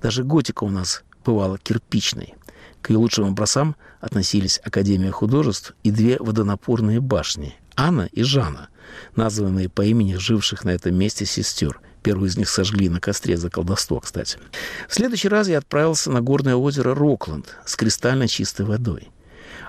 Даже 0.00 0.24
готика 0.24 0.64
у 0.64 0.70
нас 0.70 1.02
бывала 1.22 1.58
кирпичной. 1.58 2.34
К 2.80 2.90
ее 2.90 2.96
лучшим 2.96 3.26
образцам 3.26 3.76
относились 4.00 4.58
Академия 4.64 5.10
художеств 5.10 5.74
и 5.82 5.90
две 5.90 6.16
водонапорные 6.18 7.00
башни– 7.02 7.56
Анна 7.76 8.08
и 8.12 8.22
Жанна, 8.22 8.68
названные 9.16 9.68
по 9.68 9.82
имени 9.82 10.14
живших 10.14 10.64
на 10.64 10.70
этом 10.70 10.94
месте 10.94 11.26
сестер. 11.26 11.80
Первую 12.02 12.28
из 12.28 12.36
них 12.36 12.48
сожгли 12.48 12.88
на 12.88 13.00
костре 13.00 13.36
за 13.36 13.48
колдовство, 13.48 14.00
кстати. 14.00 14.38
В 14.88 14.94
следующий 14.94 15.28
раз 15.28 15.48
я 15.48 15.58
отправился 15.58 16.10
на 16.10 16.20
горное 16.20 16.56
озеро 16.56 16.94
Рокленд 16.94 17.56
с 17.64 17.76
кристально 17.76 18.26
чистой 18.26 18.66
водой. 18.66 19.10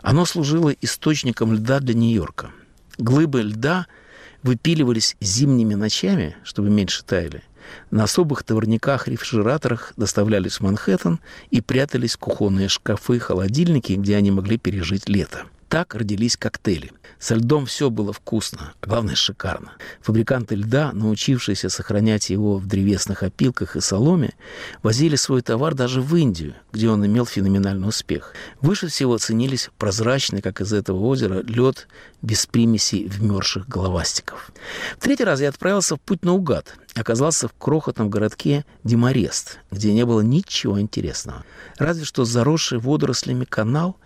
Оно 0.02 0.26
служило 0.26 0.70
источником 0.70 1.54
льда 1.54 1.80
для 1.80 1.94
Нью-Йорка. 1.94 2.52
Глыбы 2.98 3.44
льда– 3.44 3.88
выпиливались 4.44 5.16
зимними 5.20 5.74
ночами, 5.74 6.36
чтобы 6.44 6.70
меньше 6.70 7.04
таяли. 7.04 7.42
На 7.90 8.04
особых 8.04 8.44
товарниках-рефрижераторах 8.44 9.94
доставлялись 9.96 10.58
в 10.58 10.62
Манхэттен 10.62 11.20
и 11.50 11.62
прятались 11.62 12.18
кухонные 12.18 12.68
шкафы, 12.68 13.20
холодильники, 13.20 13.94
где 13.94 14.18
они 14.18 14.32
могли 14.32 14.58
пережить 14.58 15.08
лето. 15.08 15.46
Так 15.74 15.96
родились 15.96 16.38
коктейли. 16.38 16.92
Со 17.18 17.34
льдом 17.34 17.66
все 17.66 17.90
было 17.90 18.14
вкусно, 18.14 18.76
а 18.80 18.86
главное 18.86 19.16
шикарно. 19.16 19.72
Фабриканты 20.02 20.54
льда, 20.54 20.92
научившиеся 20.94 21.68
сохранять 21.70 22.30
его 22.30 22.60
в 22.60 22.68
древесных 22.68 23.24
опилках 23.24 23.76
и 23.76 23.82
соломе, 23.82 24.36
возили 24.84 25.16
свой 25.16 25.42
товар 25.42 25.74
даже 25.74 26.04
в 26.04 26.16
Индию, 26.16 26.54
где 26.72 26.90
он 26.90 27.04
имел 27.04 27.26
феноменальный 27.26 27.88
успех. 27.88 28.36
Выше 28.62 28.86
всего 28.86 29.18
ценились 29.18 29.72
прозрачный, 29.80 30.44
как 30.44 30.62
из 30.62 30.74
этого 30.74 31.00
озера, 31.08 31.42
лед 31.42 31.88
без 32.22 32.46
примесей 32.46 33.08
вмерзших 33.08 33.68
головастиков. 33.68 34.52
В 35.00 35.04
третий 35.04 35.24
раз 35.24 35.42
я 35.42 35.50
отправился 35.50 35.96
в 35.96 36.02
путь 36.02 36.24
наугад 36.24 36.76
оказался 36.96 37.48
в 37.48 37.54
крохотном 37.54 38.12
городке 38.12 38.64
Демарест, 38.84 39.58
где 39.72 39.92
не 39.94 40.06
было 40.06 40.22
ничего 40.22 40.80
интересного. 40.80 41.44
Разве 41.80 42.06
что 42.06 42.26
заросший 42.26 42.78
водорослями 42.78 43.46
канал– 43.46 43.98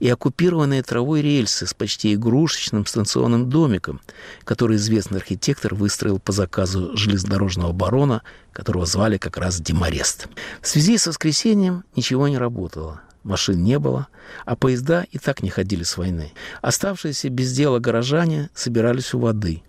и 0.00 0.08
оккупированные 0.08 0.82
травой 0.82 1.22
рельсы 1.22 1.66
с 1.66 1.74
почти 1.74 2.14
игрушечным 2.14 2.86
станционным 2.86 3.48
домиком, 3.48 4.00
который 4.44 4.76
известный 4.76 5.18
архитектор 5.18 5.74
выстроил 5.74 6.18
по 6.18 6.32
заказу 6.32 6.96
железнодорожного 6.96 7.72
барона, 7.72 8.22
которого 8.52 8.86
звали 8.86 9.18
как 9.18 9.36
раз 9.36 9.60
Демарест. 9.60 10.28
В 10.60 10.66
связи 10.66 10.98
с 10.98 11.06
воскресением 11.06 11.84
ничего 11.94 12.26
не 12.28 12.38
работало. 12.38 13.02
Машин 13.22 13.62
не 13.62 13.78
было, 13.78 14.08
а 14.46 14.56
поезда 14.56 15.06
и 15.10 15.18
так 15.18 15.42
не 15.42 15.50
ходили 15.50 15.82
с 15.82 15.98
войны. 15.98 16.32
Оставшиеся 16.62 17.28
без 17.28 17.52
дела 17.52 17.78
горожане 17.78 18.48
собирались 18.54 19.12
у 19.12 19.18
воды. 19.18 19.62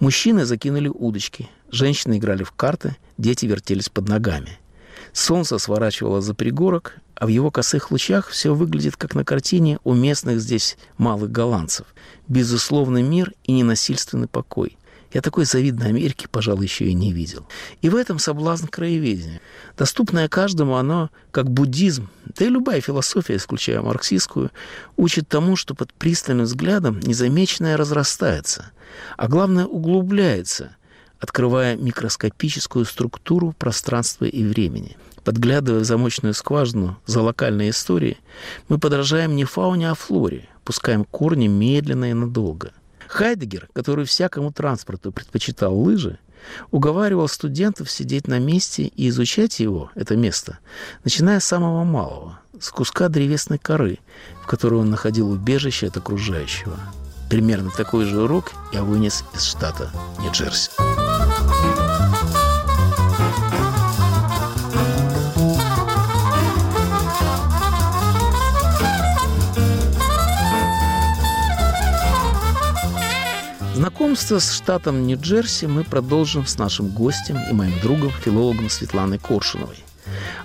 Мужчины 0.00 0.46
закинули 0.46 0.88
удочки, 0.88 1.50
женщины 1.70 2.16
играли 2.16 2.42
в 2.42 2.52
карты, 2.52 2.96
дети 3.18 3.44
вертелись 3.44 3.90
под 3.90 4.08
ногами. 4.08 4.58
Солнце 5.16 5.56
сворачивало 5.58 6.20
за 6.20 6.34
пригорок, 6.34 6.96
а 7.14 7.24
в 7.24 7.30
его 7.30 7.50
косых 7.50 7.90
лучах 7.90 8.28
все 8.28 8.54
выглядит 8.54 8.98
как 8.98 9.14
на 9.14 9.24
картине 9.24 9.78
у 9.82 9.94
местных 9.94 10.42
здесь 10.42 10.76
малых 10.98 11.32
голландцев. 11.32 11.86
Безусловный 12.28 13.02
мир 13.02 13.32
и 13.44 13.52
ненасильственный 13.52 14.28
покой. 14.28 14.76
Я 15.14 15.22
такой 15.22 15.46
завидной 15.46 15.88
Америки, 15.88 16.28
пожалуй, 16.30 16.66
еще 16.66 16.84
и 16.84 16.92
не 16.92 17.14
видел. 17.14 17.46
И 17.80 17.88
в 17.88 17.96
этом 17.96 18.18
соблазн 18.18 18.66
краеведения. 18.66 19.40
Доступное 19.78 20.28
каждому 20.28 20.76
оно, 20.76 21.08
как 21.30 21.48
буддизм, 21.48 22.10
да 22.38 22.44
и 22.44 22.50
любая 22.50 22.82
философия, 22.82 23.36
исключая 23.36 23.80
марксистскую, 23.80 24.50
учит 24.98 25.28
тому, 25.28 25.56
что 25.56 25.74
под 25.74 25.94
пристальным 25.94 26.44
взглядом 26.44 27.00
незамеченное 27.00 27.78
разрастается, 27.78 28.70
а 29.16 29.28
главное 29.28 29.64
углубляется, 29.64 30.76
открывая 31.18 31.76
микроскопическую 31.76 32.84
структуру 32.84 33.54
пространства 33.58 34.24
и 34.24 34.44
времени– 34.44 34.96
Подглядывая 35.26 35.80
в 35.80 35.84
замочную 35.84 36.34
скважину 36.34 37.00
за 37.04 37.20
локальной 37.20 37.70
историей, 37.70 38.18
мы 38.68 38.78
подражаем 38.78 39.34
не 39.34 39.42
фауне, 39.42 39.90
а 39.90 39.94
флоре, 39.94 40.48
пускаем 40.62 41.04
корни 41.04 41.48
медленно 41.48 42.08
и 42.10 42.14
надолго. 42.14 42.70
Хайдегер, 43.08 43.68
который 43.72 44.04
всякому 44.04 44.52
транспорту 44.52 45.10
предпочитал 45.10 45.76
лыжи, 45.76 46.20
уговаривал 46.70 47.26
студентов 47.26 47.90
сидеть 47.90 48.28
на 48.28 48.38
месте 48.38 48.84
и 48.84 49.08
изучать 49.08 49.58
его, 49.58 49.90
это 49.96 50.14
место, 50.14 50.60
начиная 51.02 51.40
с 51.40 51.44
самого 51.44 51.82
малого, 51.82 52.38
с 52.60 52.70
куска 52.70 53.08
древесной 53.08 53.58
коры, 53.58 53.98
в 54.44 54.46
которой 54.46 54.80
он 54.80 54.90
находил 54.90 55.28
убежище 55.28 55.88
от 55.88 55.96
окружающего. 55.96 56.78
Примерно 57.28 57.72
такой 57.76 58.04
же 58.04 58.22
урок 58.22 58.52
я 58.72 58.84
вынес 58.84 59.24
из 59.34 59.42
штата 59.42 59.90
Нью-Джерси. 60.20 60.70
Знакомство 74.16 74.38
с 74.38 74.56
штатом 74.56 75.06
Нью-Джерси 75.06 75.66
мы 75.66 75.84
продолжим 75.84 76.46
с 76.46 76.56
нашим 76.56 76.88
гостем 76.88 77.36
и 77.50 77.52
моим 77.52 77.78
другом, 77.80 78.10
филологом 78.10 78.70
Светланой 78.70 79.18
Коршуновой. 79.18 79.76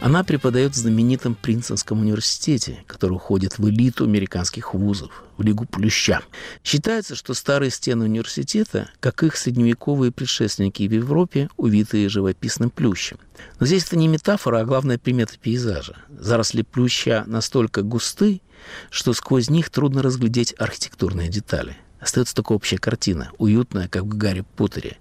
Она 0.01 0.25
преподает 0.25 0.73
в 0.73 0.75
знаменитом 0.75 1.35
Принстонском 1.35 2.01
университете, 2.01 2.83
который 2.85 3.13
уходит 3.13 3.59
в 3.59 3.69
элиту 3.69 4.03
американских 4.03 4.73
вузов, 4.73 5.23
в 5.37 5.43
Лигу 5.43 5.63
Плюща. 5.63 6.19
Считается, 6.65 7.15
что 7.15 7.33
старые 7.33 7.71
стены 7.71 8.03
университета, 8.03 8.89
как 8.99 9.23
их 9.23 9.37
средневековые 9.37 10.11
предшественники 10.11 10.85
в 10.85 10.91
Европе, 10.91 11.47
увитые 11.55 12.09
живописным 12.09 12.71
плющем. 12.71 13.19
Но 13.61 13.65
здесь 13.65 13.85
это 13.85 13.95
не 13.95 14.09
метафора, 14.09 14.59
а 14.59 14.65
главная 14.65 14.97
примета 14.97 15.35
пейзажа. 15.39 15.95
Заросли 16.09 16.63
плюща 16.63 17.23
настолько 17.25 17.83
густы, 17.83 18.41
что 18.89 19.13
сквозь 19.13 19.49
них 19.49 19.69
трудно 19.69 20.01
разглядеть 20.01 20.53
архитектурные 20.57 21.29
детали– 21.29 21.77
Остается 22.01 22.33
только 22.35 22.53
общая 22.53 22.79
картина, 22.79 23.31
уютная, 23.37 23.87
как 23.87 24.03
в 24.03 24.17
Гарри 24.17 24.43
Поттере. 24.57 24.97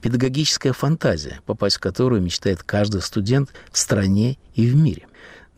Педагогическая 0.00 0.72
фантазия, 0.72 1.40
попасть 1.46 1.76
в 1.76 1.80
которую 1.80 2.22
мечтает 2.22 2.62
каждый 2.62 3.02
студент 3.02 3.50
в 3.72 3.76
стране 3.76 4.38
и 4.54 4.66
в 4.66 4.76
мире. 4.76 5.08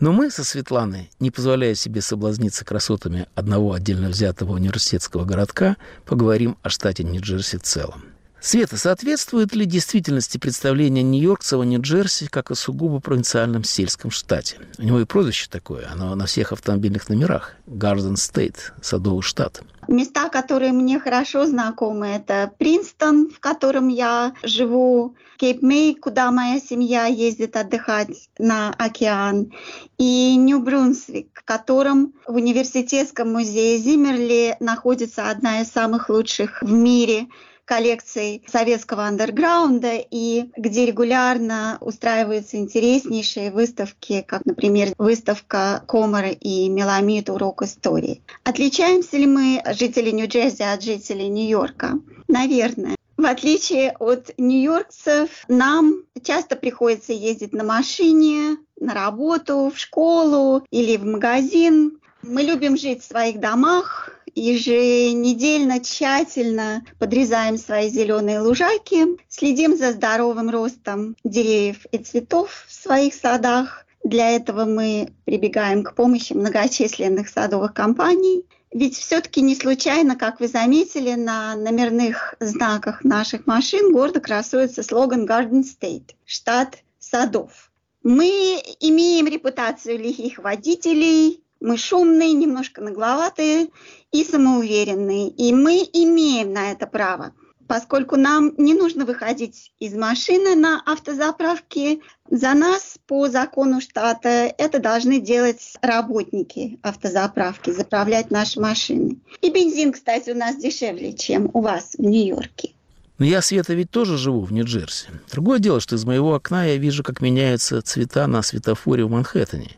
Но 0.00 0.12
мы 0.12 0.30
со 0.30 0.42
Светланой, 0.42 1.10
не 1.20 1.30
позволяя 1.30 1.74
себе 1.74 2.00
соблазниться 2.00 2.64
красотами 2.64 3.26
одного 3.34 3.74
отдельно 3.74 4.08
взятого 4.08 4.54
университетского 4.54 5.24
городка, 5.24 5.76
поговорим 6.06 6.56
о 6.62 6.70
штате 6.70 7.04
Нью-Джерси 7.04 7.58
в 7.58 7.62
целом. 7.62 8.04
Света, 8.46 8.76
соответствует 8.76 9.56
ли 9.56 9.66
действительности 9.66 10.38
представление 10.38 11.02
нью-йоркца 11.02 11.58
о 11.58 11.64
Нью-Джерси 11.64 12.28
как 12.28 12.52
о 12.52 12.54
сугубо 12.54 13.00
провинциальном 13.00 13.64
сельском 13.64 14.12
штате? 14.12 14.60
У 14.78 14.84
него 14.84 15.00
и 15.00 15.04
прозвище 15.04 15.48
такое, 15.50 15.88
оно 15.90 16.14
на 16.14 16.26
всех 16.26 16.52
автомобильных 16.52 17.08
номерах. 17.08 17.56
Гарден 17.66 18.16
Стейт, 18.16 18.72
садовый 18.80 19.22
штат. 19.22 19.64
Места, 19.88 20.28
которые 20.28 20.70
мне 20.70 21.00
хорошо 21.00 21.44
знакомы, 21.46 22.06
это 22.06 22.52
Принстон, 22.56 23.30
в 23.30 23.40
котором 23.40 23.88
я 23.88 24.32
живу, 24.44 25.16
Кейп 25.38 25.62
Мэй, 25.62 25.96
куда 25.96 26.30
моя 26.30 26.60
семья 26.60 27.06
ездит 27.06 27.56
отдыхать 27.56 28.30
на 28.38 28.72
океан, 28.78 29.50
и 29.98 30.36
Нью-Брунсвик, 30.36 31.30
в 31.34 31.44
котором 31.44 32.12
в 32.28 32.36
университетском 32.36 33.32
музее 33.32 33.78
Зиммерли 33.78 34.56
находится 34.60 35.30
одна 35.30 35.62
из 35.62 35.68
самых 35.68 36.08
лучших 36.10 36.62
в 36.62 36.70
мире 36.70 37.26
коллекций 37.66 38.42
советского 38.46 39.04
андерграунда 39.04 39.96
и 40.10 40.50
где 40.56 40.86
регулярно 40.86 41.76
устраиваются 41.80 42.56
интереснейшие 42.56 43.50
выставки, 43.50 44.24
как, 44.26 44.46
например, 44.46 44.94
выставка 44.96 45.82
Комара 45.86 46.30
и 46.30 46.68
Меламид 46.70 47.28
«Урок 47.28 47.62
истории». 47.62 48.22
Отличаемся 48.44 49.18
ли 49.18 49.26
мы, 49.26 49.62
жители 49.74 50.10
Нью-Джерси, 50.10 50.62
от 50.62 50.82
жителей 50.82 51.28
Нью-Йорка? 51.28 51.98
Наверное. 52.28 52.96
В 53.16 53.24
отличие 53.24 53.96
от 53.98 54.30
нью-йоркцев, 54.36 55.30
нам 55.48 56.02
часто 56.22 56.54
приходится 56.54 57.14
ездить 57.14 57.54
на 57.54 57.64
машине, 57.64 58.58
на 58.78 58.92
работу, 58.92 59.72
в 59.74 59.78
школу 59.78 60.62
или 60.70 60.98
в 60.98 61.04
магазин. 61.06 61.98
Мы 62.22 62.42
любим 62.42 62.76
жить 62.76 63.02
в 63.02 63.06
своих 63.06 63.40
домах, 63.40 64.15
еженедельно 64.36 65.80
тщательно 65.80 66.84
подрезаем 66.98 67.56
свои 67.56 67.88
зеленые 67.88 68.40
лужайки, 68.40 69.18
следим 69.28 69.76
за 69.76 69.92
здоровым 69.92 70.50
ростом 70.50 71.16
деревьев 71.24 71.86
и 71.90 71.98
цветов 71.98 72.66
в 72.68 72.72
своих 72.72 73.14
садах. 73.14 73.86
Для 74.04 74.30
этого 74.30 74.66
мы 74.66 75.12
прибегаем 75.24 75.82
к 75.82 75.94
помощи 75.94 76.34
многочисленных 76.34 77.28
садовых 77.28 77.74
компаний. 77.74 78.44
Ведь 78.72 78.96
все-таки 78.96 79.40
не 79.40 79.54
случайно, 79.56 80.16
как 80.16 80.38
вы 80.38 80.48
заметили, 80.48 81.14
на 81.14 81.56
номерных 81.56 82.34
знаках 82.38 83.04
наших 83.04 83.46
машин 83.46 83.90
гордо 83.90 84.20
красуется 84.20 84.82
слоган 84.82 85.24
Garden 85.24 85.64
State– 85.64 86.10
штат 86.26 86.78
садов. 86.98 87.70
Мы 88.02 88.60
имеем 88.80 89.26
репутацию 89.26 89.98
лихих 89.98 90.38
водителей, 90.38 91.42
мы 91.66 91.76
шумные, 91.76 92.32
немножко 92.32 92.80
нагловатые 92.80 93.68
и 94.12 94.22
самоуверенные. 94.22 95.28
И 95.30 95.52
мы 95.52 95.78
имеем 95.92 96.52
на 96.52 96.70
это 96.70 96.86
право, 96.86 97.32
поскольку 97.66 98.14
нам 98.14 98.54
не 98.56 98.72
нужно 98.72 99.04
выходить 99.04 99.72
из 99.80 99.94
машины 99.94 100.54
на 100.54 100.80
автозаправке. 100.86 101.98
За 102.30 102.54
нас 102.54 102.98
по 103.06 103.28
закону 103.28 103.80
штата 103.80 104.54
это 104.56 104.78
должны 104.78 105.20
делать 105.20 105.74
работники 105.82 106.78
автозаправки, 106.82 107.70
заправлять 107.70 108.30
наши 108.30 108.60
машины. 108.60 109.18
И 109.42 109.50
бензин, 109.50 109.92
кстати, 109.92 110.30
у 110.30 110.36
нас 110.36 110.56
дешевле, 110.56 111.14
чем 111.14 111.50
у 111.52 111.60
вас 111.62 111.96
в 111.98 112.02
Нью-Йорке. 112.02 112.74
Но 113.18 113.24
я, 113.24 113.42
Света, 113.42 113.74
ведь 113.74 113.90
тоже 113.90 114.18
живу 114.18 114.42
в 114.42 114.52
Нью-Джерси. 114.52 115.08
Другое 115.32 115.58
дело, 115.58 115.80
что 115.80 115.96
из 115.96 116.04
моего 116.04 116.34
окна 116.34 116.66
я 116.66 116.76
вижу, 116.76 117.02
как 117.02 117.20
меняются 117.20 117.82
цвета 117.82 118.26
на 118.28 118.42
светофоре 118.42 119.04
в 119.04 119.10
Манхэттене. 119.10 119.76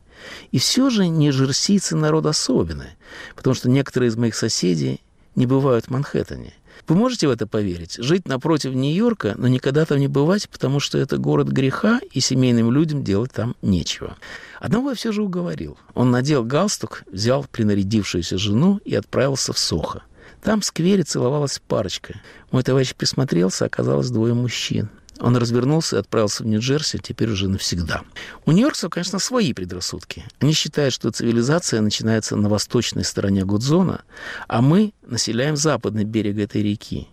И 0.53 0.59
все 0.59 0.91
же 0.91 1.09
нью-джерсийцы 1.09 1.97
народ 1.97 2.27
особенный, 2.27 2.97
потому 3.37 3.55
что 3.55 3.69
некоторые 3.69 4.09
из 4.09 4.17
моих 4.17 4.35
соседей 4.35 5.01
не 5.35 5.47
бывают 5.47 5.87
в 5.87 5.91
Манхэттене. 5.91 6.55
Вы 6.87 6.95
можете 6.95 7.29
в 7.29 7.31
это 7.31 7.47
поверить? 7.47 7.97
Жить 7.99 8.27
напротив 8.27 8.73
Нью-Йорка, 8.73 9.35
но 9.37 9.49
никогда 9.49 9.85
там 9.85 9.99
не 9.99 10.09
бывать, 10.09 10.49
потому 10.49 10.81
что 10.81 10.97
это 10.97 11.19
город 11.19 11.49
греха, 11.49 12.01
и 12.13 12.21
семейным 12.21 12.73
людям 12.73 13.05
делать 13.05 13.33
там 13.33 13.57
нечего. 13.63 14.17
Одного 14.59 14.91
я 14.91 14.97
все 14.97 15.13
же 15.13 15.23
уговорил. 15.23 15.77
Он 15.95 16.11
надел 16.11 16.45
галстук, 16.45 17.03
взял 17.11 17.45
принарядившуюся 17.45 18.39
жену 18.39 18.81
и 18.85 18.95
отправился 18.95 19.53
в 19.53 19.59
Сохо. 19.59 20.03
Там 20.43 20.61
в 20.61 20.65
сквере 20.65 21.03
целовалась 21.03 21.61
парочка. 21.67 22.15
Мой 22.51 22.63
товарищ 22.63 22.95
присмотрелся, 22.95 23.67
оказалось 23.67 24.11
двое 24.11 24.35
мужчин. 24.35 24.89
Он 25.21 25.37
развернулся 25.37 25.97
и 25.97 25.99
отправился 25.99 26.43
в 26.43 26.47
Нью-Джерси, 26.47 26.99
теперь 26.99 27.31
уже 27.31 27.49
навсегда. 27.49 28.03
У 28.47 28.53
нью-йоркцев, 28.53 28.91
конечно, 28.91 29.19
свои 29.19 29.53
предрассудки. 29.53 30.25
Они 30.41 30.53
считают, 30.53 30.95
что 30.95 31.11
цивилизация 31.11 31.81
начинается 31.81 32.37
на 32.37 32.49
восточной 32.49 33.05
стороне 33.05 33.45
Гудзона, 33.45 34.03
а 34.47 34.63
мы 34.63 34.93
населяем 35.03 35.57
западный 35.57 36.05
берег 36.05 36.39
этой 36.39 36.63
реки. 36.63 37.09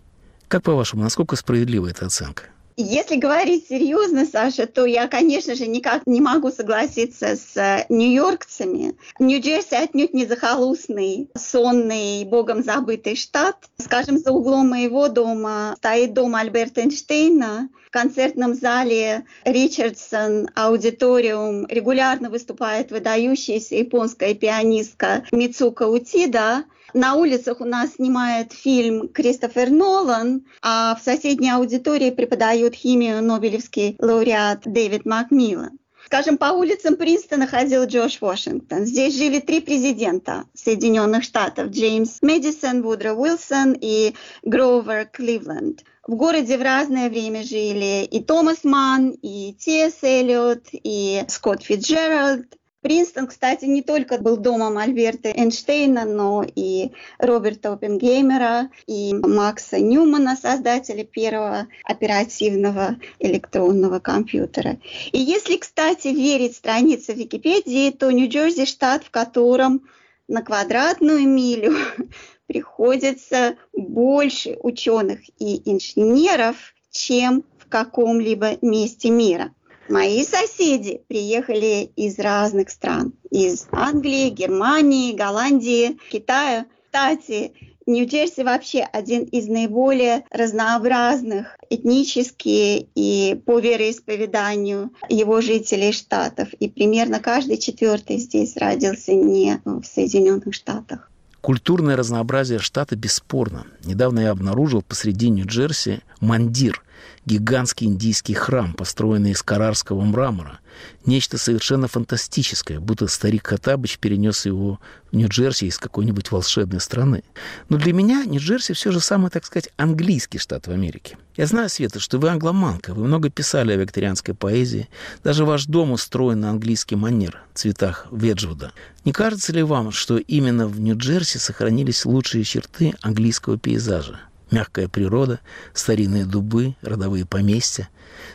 Как 0.48 0.62
по-вашему, 0.62 1.02
насколько 1.02 1.34
справедлива 1.36 1.88
эта 1.88 2.06
оценка? 2.06 2.44
Если 2.78 3.16
говорить 3.16 3.68
серьезно, 3.68 4.26
Саша, 4.26 4.66
то 4.66 4.84
я, 4.84 5.08
конечно 5.08 5.54
же, 5.54 5.66
никак 5.66 6.02
не 6.06 6.20
могу 6.20 6.50
согласиться 6.50 7.34
с 7.34 7.56
э, 7.56 7.86
нью-йоркцами. 7.88 8.96
Нью-Джерси 9.18 9.74
отнюдь 9.76 10.12
не 10.12 10.26
захолустный, 10.26 11.30
сонный, 11.34 12.24
богом 12.26 12.62
забытый 12.62 13.16
штат. 13.16 13.56
Скажем, 13.78 14.18
за 14.18 14.30
углом 14.30 14.68
моего 14.68 15.08
дома 15.08 15.74
стоит 15.78 16.12
дом 16.12 16.34
Альберта 16.34 16.82
Эйнштейна. 16.82 17.70
В 17.86 17.90
концертном 17.90 18.52
зале 18.52 19.24
Ричардсон 19.46 20.50
Аудиториум 20.54 21.66
регулярно 21.68 22.28
выступает 22.28 22.90
выдающаяся 22.90 23.76
японская 23.76 24.34
пианистка 24.34 25.24
Мицука 25.32 25.84
Утида. 25.84 26.64
На 26.94 27.14
улицах 27.14 27.60
у 27.60 27.64
нас 27.64 27.94
снимает 27.94 28.52
фильм 28.52 29.08
Кристофер 29.08 29.70
Нолан, 29.70 30.44
а 30.62 30.94
в 30.94 31.02
соседней 31.02 31.50
аудитории 31.50 32.10
преподает 32.10 32.74
химию 32.74 33.22
Нобелевский 33.22 33.96
лауреат 33.98 34.62
Дэвид 34.64 35.04
Макмиллан. 35.04 35.78
Скажем, 36.06 36.38
по 36.38 36.52
улицам 36.52 36.94
Принстона 36.94 37.48
ходил 37.48 37.84
Джордж 37.84 38.18
Вашингтон. 38.20 38.86
Здесь 38.86 39.16
жили 39.16 39.40
три 39.40 39.60
президента 39.60 40.44
Соединенных 40.54 41.24
Штатов. 41.24 41.70
Джеймс 41.70 42.22
Мэдисон, 42.22 42.82
Вудро 42.82 43.12
Уилсон 43.12 43.76
и 43.80 44.14
Гровер 44.44 45.06
Кливленд. 45.06 45.82
В 46.06 46.14
городе 46.14 46.58
в 46.58 46.62
разное 46.62 47.10
время 47.10 47.42
жили 47.42 48.04
и 48.04 48.22
Томас 48.22 48.62
Ман, 48.62 49.10
и 49.20 49.52
Тесс 49.54 49.96
Эллиот, 50.02 50.68
и 50.72 51.24
Скотт 51.26 51.64
Фитджеральд, 51.64 52.56
Принстон, 52.86 53.26
кстати, 53.26 53.64
не 53.64 53.82
только 53.82 54.16
был 54.18 54.36
домом 54.36 54.78
Альберта 54.78 55.30
Эйнштейна, 55.30 56.04
но 56.04 56.44
и 56.54 56.92
Роберта 57.18 57.72
Оппенгеймера, 57.72 58.70
и 58.86 59.12
Макса 59.12 59.80
Ньюмана, 59.80 60.36
создателя 60.36 61.02
первого 61.02 61.66
оперативного 61.82 62.94
электронного 63.18 63.98
компьютера. 63.98 64.78
И 65.10 65.18
если, 65.18 65.56
кстати, 65.56 66.06
верить 66.06 66.54
странице 66.54 67.12
Википедии, 67.12 67.90
то 67.90 68.12
Нью-Джерси 68.12 68.66
штат, 68.66 69.02
в 69.02 69.10
котором 69.10 69.82
на 70.28 70.42
квадратную 70.42 71.26
милю 71.26 71.74
приходится 72.46 73.56
больше 73.72 74.58
ученых 74.62 75.22
и 75.40 75.60
инженеров, 75.68 76.54
чем 76.92 77.42
в 77.58 77.68
каком-либо 77.68 78.58
месте 78.62 79.10
мира. 79.10 79.52
Мои 79.88 80.24
соседи 80.24 81.02
приехали 81.08 81.90
из 81.96 82.18
разных 82.18 82.70
стран. 82.70 83.12
Из 83.30 83.68
Англии, 83.70 84.30
Германии, 84.30 85.14
Голландии, 85.14 85.96
Китая. 86.10 86.66
Кстати, 86.86 87.52
Нью-Джерси 87.86 88.42
вообще 88.42 88.80
один 88.80 89.22
из 89.22 89.46
наиболее 89.46 90.24
разнообразных 90.30 91.56
этнически 91.70 92.88
и 92.94 93.40
по 93.46 93.60
вероисповеданию 93.60 94.90
его 95.08 95.40
жителей 95.40 95.92
штатов. 95.92 96.52
И 96.54 96.68
примерно 96.68 97.20
каждый 97.20 97.58
четвертый 97.58 98.18
здесь 98.18 98.56
родился 98.56 99.12
не 99.12 99.60
в 99.64 99.84
Соединенных 99.84 100.52
Штатах. 100.52 101.10
Культурное 101.40 101.96
разнообразие 101.96 102.58
штата 102.58 102.96
бесспорно. 102.96 103.66
Недавно 103.84 104.18
я 104.18 104.30
обнаружил 104.30 104.82
посреди 104.82 105.28
Нью-Джерси 105.28 106.00
мандир 106.20 106.82
гигантский 107.26 107.86
индийский 107.86 108.34
храм, 108.34 108.72
построенный 108.74 109.32
из 109.32 109.42
карарского 109.42 110.02
мрамора. 110.02 110.60
Нечто 111.04 111.38
совершенно 111.38 111.88
фантастическое, 111.88 112.80
будто 112.80 113.06
старик 113.08 113.46
Хатабыч 113.48 113.98
перенес 113.98 114.46
его 114.46 114.78
в 115.10 115.16
Нью-Джерси 115.16 115.66
из 115.66 115.78
какой-нибудь 115.78 116.30
волшебной 116.30 116.80
страны. 116.80 117.22
Но 117.68 117.78
для 117.78 117.92
меня 117.92 118.24
Нью-Джерси 118.24 118.74
все 118.74 118.92
же 118.92 119.00
самый, 119.00 119.30
так 119.30 119.44
сказать, 119.44 119.70
английский 119.76 120.38
штат 120.38 120.66
в 120.66 120.70
Америке. 120.70 121.16
Я 121.36 121.46
знаю, 121.46 121.68
Света, 121.68 122.00
что 122.00 122.18
вы 122.18 122.28
англоманка, 122.28 122.94
вы 122.94 123.04
много 123.04 123.30
писали 123.30 123.72
о 123.72 123.76
викторианской 123.76 124.34
поэзии. 124.34 124.88
Даже 125.24 125.44
ваш 125.44 125.66
дом 125.66 125.92
устроен 125.92 126.40
на 126.40 126.50
английский 126.50 126.96
манер, 126.96 127.42
цветах 127.54 128.06
Веджвуда. 128.10 128.72
Не 129.04 129.12
кажется 129.12 129.52
ли 129.52 129.62
вам, 129.62 129.92
что 129.92 130.18
именно 130.18 130.66
в 130.66 130.80
Нью-Джерси 130.80 131.38
сохранились 131.38 132.04
лучшие 132.04 132.44
черты 132.44 132.94
английского 133.02 133.58
пейзажа? 133.58 134.20
Мягкая 134.50 134.88
природа, 134.88 135.40
старинные 135.74 136.24
дубы, 136.24 136.76
родовые 136.80 137.26
поместья. 137.26 137.88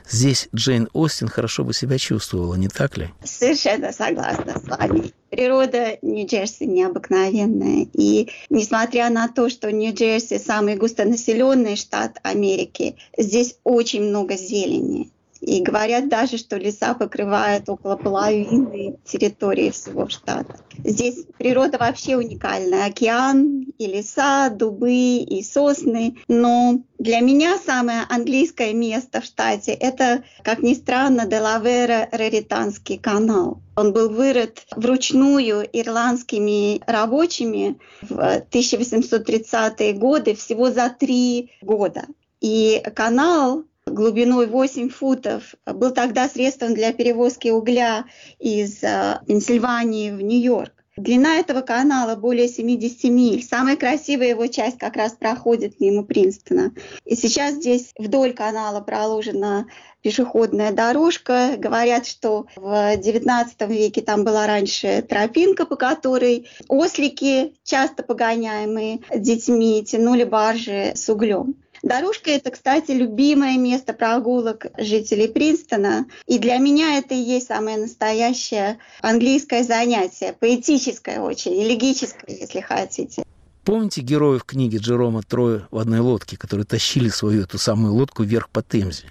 Здесь 0.10 0.50
Джейн 0.54 0.89
Остин 0.91 1.30
хорошо 1.30 1.63
бы 1.63 1.74
себя 1.74 1.97
чувствовала, 1.97 2.56
не 2.56 2.67
так 2.67 2.97
ли? 2.97 3.10
Совершенно 3.24 3.93
согласна 3.93 4.60
с 4.60 4.67
вами. 4.67 5.13
Природа 5.30 5.97
Нью-Джерси 6.02 6.65
необыкновенная. 6.65 7.88
И 7.93 8.30
несмотря 8.50 9.10
на 9.10 9.30
то, 9.30 9.50
что 9.50 9.71
Нью-Джерси 9.71 10.38
самый 10.38 10.76
густонаселенный 10.76 11.78
штат 11.78 12.17
Америки, 12.24 12.97
здесь 13.17 13.56
очень 13.63 14.04
много 14.04 14.36
зелени. 14.36 15.10
И 15.41 15.62
говорят 15.62 16.08
даже, 16.08 16.38
что 16.38 16.58
леса 16.58 16.93
покрывают 16.93 17.67
около 17.67 17.95
половины 17.95 18.97
территории 19.04 19.71
всего 19.71 20.08
штата. 20.08 20.60
Здесь 20.84 21.25
природа 21.38 21.80
вообще 21.80 22.15
уникальная. 22.15 22.86
Океан 22.86 23.65
и 23.77 23.88
леса, 23.88 24.49
дубы 24.49 24.93
и 24.93 25.43
сосны. 25.43 26.17
Но 26.27 26.82
для 26.99 27.21
меня 27.21 27.58
самое 27.58 28.01
английское 28.10 28.73
место 28.73 29.21
в 29.21 29.25
штате– 29.25 29.71
это, 29.80 30.23
как 30.43 30.62
ни 30.62 30.75
странно, 30.75 31.25
Делавера 31.25 32.08
Раританский 32.12 32.99
канал. 32.99 33.62
Он 33.75 33.93
был 33.93 34.10
вырыт 34.10 34.67
вручную 34.75 35.67
ирландскими 35.73 36.82
рабочими 36.86 37.80
в 38.01 38.43
1830-е 38.51 39.93
годы 39.93 40.36
всего 40.36 40.69
за 40.69 40.89
три 40.89 41.51
года. 41.62 42.06
И 42.41 42.84
канал 42.95 43.63
глубиной 43.93 44.47
8 44.47 44.89
футов, 44.89 45.56
был 45.65 45.91
тогда 45.91 46.27
средством 46.27 46.73
для 46.73 46.93
перевозки 46.93 47.49
угля 47.49 48.06
из 48.39 48.84
э, 48.84 49.19
Пенсильвании 49.27 50.12
в 50.12 50.21
Нью-Йорк. 50.21 50.73
Длина 50.97 51.38
этого 51.38 51.62
канала 51.62 52.15
более 52.15 52.49
70 52.49 53.06
миль. 53.06 53.43
Самая 53.43 53.77
красивая 53.77 54.30
его 54.30 54.47
часть 54.47 54.77
как 54.77 54.97
раз 54.97 55.13
проходит 55.13 55.80
мимо 55.80 56.04
Принстона. 56.04 56.73
И 57.06 57.15
сейчас 57.15 57.56
здесь 57.56 57.93
вдоль 57.97 58.34
канала 58.34 58.82
проложена 58.82 59.67
пешеходная 60.01 60.73
дорожка. 60.73 61.56
Говорят, 61.58 62.06
что 62.06 62.45
в 62.58 62.97
XIX 62.97 63.47
веке 63.67 64.01
там 64.01 64.25
была 64.25 64.47
раньше 64.47 65.01
тропинка, 65.01 65.65
по 65.65 65.77
которой 65.77 66.49
ослики, 66.67 67.54
часто 67.63 68.04
погоняемые 68.04 68.99
детьми, 69.15 69.86
тянули 69.86 70.25
баржи 70.25 70.91
с 70.93 71.08
углем. 71.08 71.56
Дорожка— 71.84 72.30
это, 72.32 72.52
кстати, 72.52 72.91
любимое 72.91 73.58
место 73.58 73.94
прогулок 73.94 74.67
жителей 74.78 75.28
Принстона. 75.28 76.06
И 76.28 76.38
для 76.38 76.58
меня 76.58 76.98
это 76.98 77.15
и 77.15 77.17
есть 77.17 77.48
самое 77.48 77.78
настоящее 77.78 78.78
английское 79.02 79.63
занятие, 79.63 80.36
поэтическое 80.39 81.20
очень, 81.20 81.54
элегическое, 81.54 82.38
если 82.38 82.62
хотите. 82.62 83.24
Помните 83.63 84.02
героев 84.02 84.44
книги 84.44 84.78
Джерома 84.78 85.22
«Трое 85.22 85.67
в 85.72 85.78
одной 85.78 86.00
лодке», 86.00 86.38
которые 86.38 86.65
тащили 86.65 87.10
свою 87.10 87.44
эту 87.44 87.58
самую 87.58 87.94
лодку 87.94 88.24
вверх 88.24 88.50
по 88.50 88.62
Темзе? 88.62 89.06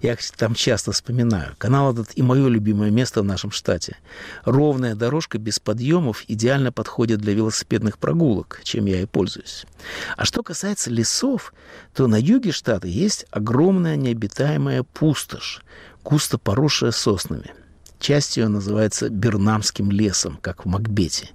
Я 0.00 0.16
там 0.36 0.54
часто 0.54 0.92
вспоминаю. 0.92 1.54
Канал 1.58 1.92
этот 1.92 2.10
и 2.16 2.22
мое 2.22 2.48
любимое 2.48 2.90
место 2.90 3.22
в 3.22 3.24
нашем 3.24 3.50
штате. 3.50 3.96
Ровная 4.44 4.94
дорожка 4.94 5.38
без 5.38 5.58
подъемов 5.58 6.24
идеально 6.28 6.72
подходит 6.72 7.20
для 7.20 7.34
велосипедных 7.34 7.98
прогулок, 7.98 8.60
чем 8.64 8.86
я 8.86 9.02
и 9.02 9.06
пользуюсь. 9.06 9.66
А 10.16 10.24
что 10.24 10.42
касается 10.42 10.90
лесов, 10.90 11.52
то 11.94 12.06
на 12.06 12.16
юге 12.16 12.52
штата 12.52 12.86
есть 12.86 13.26
огромная 13.30 13.96
необитаемая 13.96 14.82
пустошь, 14.82 15.62
густо 16.04 16.38
поросшая 16.38 16.90
соснами. 16.90 17.52
Часть 17.98 18.36
ее 18.36 18.48
называется 18.48 19.08
Бернамским 19.08 19.90
лесом, 19.90 20.38
как 20.40 20.64
в 20.64 20.68
Макбете. 20.68 21.30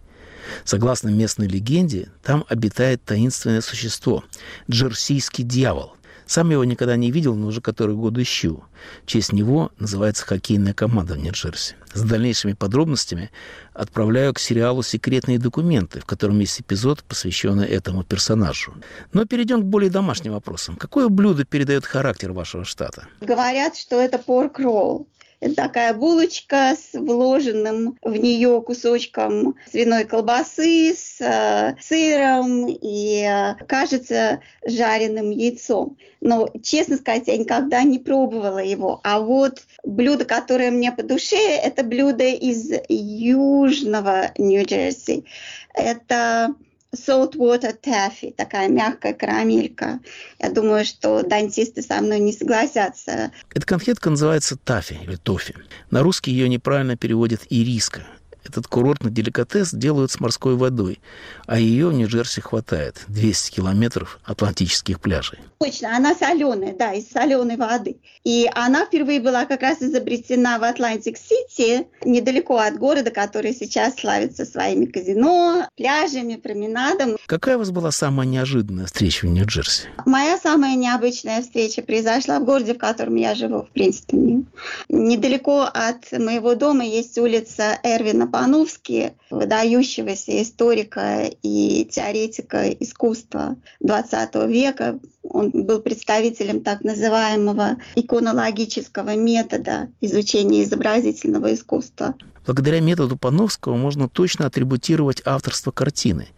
Согласно 0.65 1.10
местной 1.10 1.48
легенде, 1.48 2.10
там 2.22 2.46
обитает 2.50 3.04
таинственное 3.04 3.62
существо– 3.62 4.24
джерсийский 4.69 5.43
дьявол– 5.43 5.96
сам 6.25 6.51
его 6.51 6.63
никогда 6.63 6.95
не 6.95 7.12
видел, 7.12 7.36
но 7.36 7.47
уже 7.47 7.62
который 7.62 7.95
год 7.95 8.17
ищу. 8.17 8.63
В 9.03 9.07
честь 9.07 9.33
него 9.33 9.71
называется 9.79 10.25
хоккейная 10.25 10.73
команда 10.73 11.13
в 11.13 11.17
Нью-Джерси. 11.17 11.75
С 11.93 12.01
дальнейшими 12.01 12.53
подробностями 12.53 13.31
отправляю 13.73 14.33
к 14.33 14.39
сериалу 14.39 14.83
«Секретные 14.83 15.39
документы», 15.39 15.99
в 15.99 16.05
котором 16.05 16.39
есть 16.39 16.62
эпизод, 16.62 17.03
посвященный 17.03 17.67
этому 17.67 18.03
персонажу. 18.03 18.73
Но 19.13 19.25
перейдем 19.25 19.62
к 19.62 19.65
более 19.65 19.91
домашним 19.91 20.33
вопросам. 20.33 20.75
Какое 20.75 21.07
блюдо 21.07 21.45
передает 21.45 21.86
характер 21.86 22.31
вашего 22.31 22.65
штата? 22.65 23.07
Говорят, 23.21 23.75
что 23.77 23.99
это 23.99 24.17
порк-ролл. 24.17 25.07
Такая 25.56 25.93
булочка 25.93 26.75
с 26.75 26.93
вложенным 26.93 27.97
в 28.01 28.15
нее 28.15 28.62
кусочком 28.62 29.56
свиной 29.69 30.06
колбасы 30.06 30.93
с 30.95 31.19
э, 31.19 31.75
сыром 31.82 32.67
и, 32.67 33.23
э, 33.23 33.56
кажется, 33.65 34.41
жареным 34.65 35.32
яйцом. 35.32 35.97
Но, 36.21 36.49
честно 36.62 36.97
сказать, 36.97 37.27
я 37.27 37.38
никогда 37.38 37.84
не 37.84 37.99
пробовала 37.99 38.63
его. 38.63 39.01
А 39.03 39.19
вот 39.19 39.63
блюдо, 39.84 40.25
которое 40.25 40.71
мне 40.71 40.91
по 40.91 41.03
душе, 41.03 41.36
это 41.36 41.84
блюдо 41.84 42.25
из 42.25 42.71
южного 42.88 44.32
Нью-Джерси. 44.38 45.25
Это 45.73 46.56
saltwater 46.93 47.75
taffy, 47.79 48.34
такая 48.34 48.69
мягкая 48.69 49.13
карамелька. 49.13 49.99
Я 50.39 50.49
думаю, 50.49 50.86
что 50.86 51.23
дантисты 51.23 51.82
со 51.82 52.01
мной 52.01 52.19
не 52.19 52.34
согласятся. 52.34 53.32
Эта 53.53 53.65
конфетка 53.65 54.10
называется 54.10 54.58
taffy 54.58 54.99
или 55.03 55.15
toffee. 55.15 55.56
На 55.91 56.01
русский 56.03 56.32
ее 56.32 56.49
неправильно 56.49 56.95
переводят 56.95 57.41
ириска. 57.49 58.06
Этот 58.43 58.67
курортный 58.67 59.12
деликатес 59.12 59.73
делают 59.73 60.12
с 60.12 60.19
морской 60.19 60.56
водой, 60.56 60.99
а 61.45 61.60
ее 61.60 61.88
в 61.88 61.93
Нью-Джерси 61.93 62.41
хватает 62.41 63.03
200 63.08 63.51
километров 63.51 64.19
атлантических 64.25 64.99
пляжей. 64.99 65.39
Точно, 65.60 65.95
она 65.95 66.13
соленая, 66.13 66.75
да, 66.75 66.93
из 66.93 67.10
соленой 67.10 67.56
воды. 67.56 67.97
И 68.25 68.49
она 68.53 68.86
впервые 68.86 69.21
была 69.21 69.45
как 69.45 69.62
раз 69.62 69.82
изобретена 69.82 70.60
в 70.60 70.63
Атлантик-Сити, 70.63 71.88
недалеко 72.03 72.58
от 72.58 72.77
города, 72.77 73.12
который 73.12 73.53
сейчас 73.53 73.95
славится 73.95 74.45
своими 74.45 74.86
казино, 74.86 75.67
пляжами, 75.77 76.36
променадом. 76.36 77.17
Какая 77.25 77.56
у 77.56 77.60
вас 77.60 77.71
была 77.71 77.91
самая 77.91 78.27
неожиданная 78.27 78.86
встреча 78.86 79.25
в 79.25 79.29
Нью-Джерси? 79.29 79.88
Моя 80.06 80.38
самая 80.38 80.75
необычная 80.75 81.41
встреча 81.41 81.82
произошла 81.82 82.39
в 82.39 82.45
городе, 82.45 82.73
в 82.73 82.77
котором 82.77 83.15
я 83.15 83.34
живу, 83.36 83.63
в 83.63 83.69
Принстоне. 83.69 84.43
Недалеко 84.89 85.62
от 85.62 86.12
моего 86.12 86.56
дома 86.56 86.84
есть 86.84 87.17
улица 87.17 87.79
Эрвина 87.84 88.27
Пановский, 88.34 89.12
выдающегося 89.30 90.41
историка 90.41 91.30
и 91.43 91.86
теоретика 91.86 92.67
искусства 92.67 93.58
XX 93.80 94.48
века. 94.48 95.00
Он 95.22 95.52
был 95.52 95.82
представителем 95.82 96.62
так 96.62 96.84
называемого 96.84 97.78
иконологического 97.93 99.15
метода 99.15 99.89
изучения 100.02 100.63
изобразительного 100.63 101.54
искусства. 101.54 102.15
Благодаря 102.43 102.82
методу 102.82 103.17
Пановского 103.17 103.76
можно 103.76 104.10
точно 104.10 104.48
атрибутировать 104.48 105.22
авторство 105.26 105.69
картины. 105.69 106.30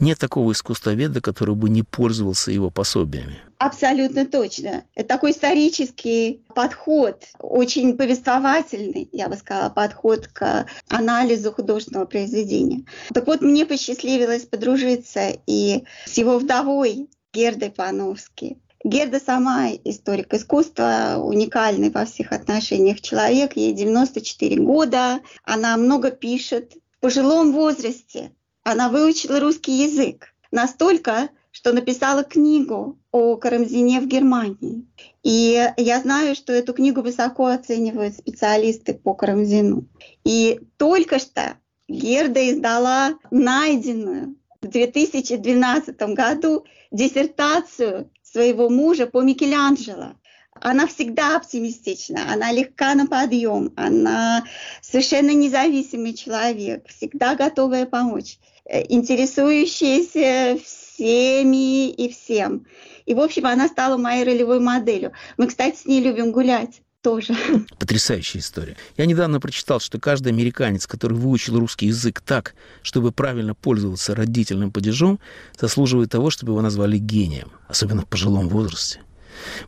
Нет 0.00 0.18
такого 0.18 0.52
искусствоведа, 0.52 1.20
который 1.20 1.54
бы 1.54 1.68
не 1.68 1.82
пользовался 1.82 2.50
его 2.50 2.70
пособиями. 2.70 3.38
Абсолютно 3.58 4.24
точно. 4.24 4.84
Это 4.94 5.08
такой 5.08 5.32
исторический 5.32 6.42
подход, 6.54 7.24
очень 7.40 7.96
повествовательный, 7.96 9.08
я 9.10 9.28
бы 9.28 9.36
сказала, 9.36 9.68
подход 9.70 10.28
к 10.28 10.66
анализу 10.88 11.52
художественного 11.52 12.06
произведения. 12.06 12.84
Так 13.12 13.26
вот, 13.26 13.40
мне 13.40 13.66
посчастливилось 13.66 14.42
подружиться 14.42 15.32
и 15.46 15.84
с 16.06 16.16
его 16.18 16.38
вдовой 16.38 17.08
Гердой 17.32 17.70
Пановски. 17.70 18.58
Герда 18.84 19.18
сама 19.18 19.70
историк 19.84 20.32
искусства, 20.32 21.16
уникальный 21.20 21.90
во 21.90 22.04
всех 22.04 22.30
отношениях 22.30 23.00
человек, 23.00 23.56
ей 23.56 23.72
94 23.72 24.56
года, 24.62 25.20
она 25.42 25.76
много 25.76 26.12
пишет. 26.12 26.74
В 26.98 27.00
пожилом 27.00 27.52
возрасте 27.52 28.32
она 28.70 28.90
выучила 28.90 29.40
русский 29.40 29.72
язык 29.72 30.34
настолько, 30.50 31.30
что 31.50 31.72
написала 31.72 32.22
книгу 32.22 32.98
о 33.10 33.36
Карамзине 33.36 34.00
в 34.00 34.06
Германии. 34.06 34.86
И 35.22 35.72
я 35.78 36.00
знаю, 36.00 36.34
что 36.34 36.52
эту 36.52 36.74
книгу 36.74 37.00
высоко 37.00 37.46
оценивают 37.46 38.16
специалисты 38.16 38.92
по 38.92 39.14
Карамзину. 39.14 39.86
И 40.24 40.60
только 40.76 41.18
что 41.18 41.56
Герда 41.88 42.50
издала 42.50 43.14
найденную 43.30 44.36
в 44.60 44.66
2012 44.66 45.96
году 46.12 46.66
диссертацию 46.90 48.10
своего 48.22 48.68
мужа 48.68 49.06
по 49.06 49.22
Микеланджело. 49.22 50.12
Она 50.60 50.86
всегда 50.86 51.36
оптимистична, 51.36 52.32
она 52.32 52.52
легка 52.52 52.94
на 52.94 53.06
подъем, 53.06 53.72
она 53.76 54.44
совершенно 54.80 55.32
независимый 55.34 56.14
человек, 56.14 56.86
всегда 56.88 57.34
готовая 57.34 57.86
помочь, 57.86 58.38
э, 58.64 58.84
интересующаяся 58.88 60.58
всеми 60.62 61.90
и 61.90 62.12
всем. 62.12 62.66
И, 63.06 63.14
в 63.14 63.20
общем, 63.20 63.46
она 63.46 63.68
стала 63.68 63.96
моей 63.96 64.24
ролевой 64.24 64.60
моделью. 64.60 65.12
Мы, 65.36 65.46
кстати, 65.46 65.76
с 65.76 65.86
ней 65.86 66.00
любим 66.00 66.32
гулять 66.32 66.82
тоже. 67.02 67.34
Потрясающая 67.78 68.40
история. 68.40 68.76
Я 68.96 69.06
недавно 69.06 69.40
прочитал, 69.40 69.80
что 69.80 69.98
каждый 69.98 70.28
американец, 70.28 70.86
который 70.86 71.16
выучил 71.16 71.58
русский 71.58 71.86
язык 71.86 72.20
так, 72.20 72.54
чтобы 72.82 73.12
правильно 73.12 73.54
пользоваться 73.54 74.14
родительным 74.14 74.70
падежом, 74.72 75.20
заслуживает 75.58 76.10
того, 76.10 76.30
чтобы 76.30 76.52
его 76.52 76.60
назвали 76.60 76.98
гением, 76.98 77.52
особенно 77.68 78.02
в 78.02 78.06
пожилом 78.06 78.48
возрасте. 78.48 79.00